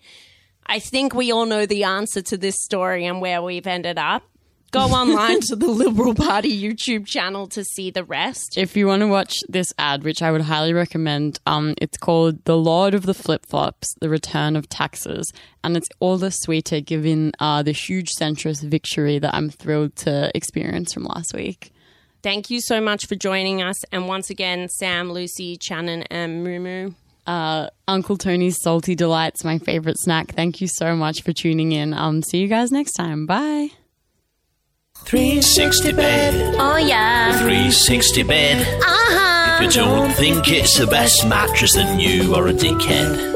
[0.66, 4.24] I think we all know the answer to this story and where we've ended up.
[4.80, 8.58] Go online to the Liberal Party YouTube channel to see the rest.
[8.58, 12.46] If you want to watch this ad, which I would highly recommend, um, it's called
[12.46, 16.80] "The Lord of the Flip Flops: The Return of Taxes," and it's all the sweeter
[16.80, 21.74] given uh, the huge centrist victory that I'm thrilled to experience from last week.
[22.24, 23.84] Thank you so much for joining us.
[23.92, 26.94] And once again, Sam, Lucy, Shannon, and Mumu.
[27.28, 30.34] Uh, Uncle Tony's Salty Delights, my favorite snack.
[30.34, 31.94] Thank you so much for tuning in.
[31.94, 33.26] Um, see you guys next time.
[33.26, 33.72] Bye.
[35.06, 36.56] 360 bed.
[36.58, 37.38] Oh, yeah.
[37.40, 38.62] 360 bed.
[38.82, 39.58] Uh-huh.
[39.66, 43.32] If you don't think it's the best mattress, then you are a dickhead.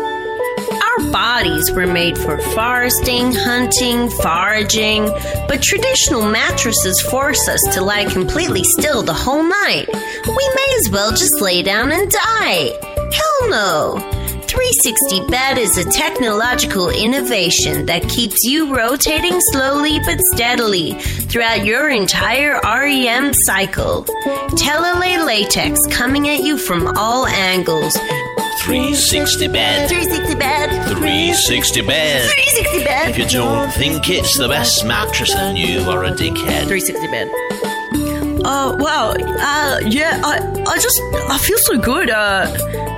[0.71, 5.05] Our bodies were made for foresting, hunting, foraging,
[5.47, 9.87] but traditional mattresses force us to lie completely still the whole night.
[9.91, 12.71] We may as well just lay down and die.
[13.11, 14.24] Hell no!
[14.47, 20.93] 360 Bed is a technological innovation that keeps you rotating slowly but steadily
[21.29, 24.03] throughout your entire REM cycle.
[24.53, 27.97] Talalay latex coming at you from all angles.
[28.63, 29.89] 360 bed.
[29.89, 30.69] 360 bed.
[30.89, 32.29] 360 bed.
[32.29, 33.09] 360 bed.
[33.09, 36.67] If you don't think it's the best mattress, then you are a dickhead.
[36.67, 37.84] 360 bed.
[38.47, 39.11] Uh, wow.
[39.17, 41.01] Uh, yeah, I, I just,
[41.31, 42.09] I feel so good.
[42.09, 42.45] Uh,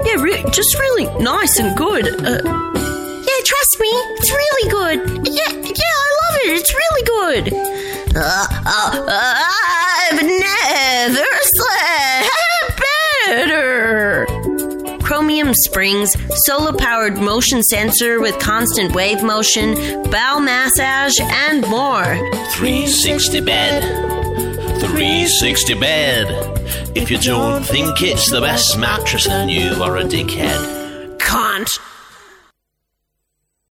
[0.06, 2.06] yeah, re- just really nice and good.
[2.08, 3.88] Uh, Yeah, trust me,
[4.20, 5.28] it's really good.
[5.28, 6.50] Yeah, yeah, I love it.
[6.60, 7.54] It's really good.
[8.16, 9.44] Uh, uh, uh,
[10.12, 12.80] I've never slept
[13.26, 14.26] better.
[15.04, 16.12] chromium springs,
[16.46, 19.76] solar powered motion sensor with constant wave motion,
[20.12, 22.16] bowel massage, and more.
[22.52, 23.84] 360 bed.
[24.80, 26.28] 360 bed.
[26.96, 31.20] If you don't think it's the best mattress, then you are a dickhead.
[31.20, 31.70] Can't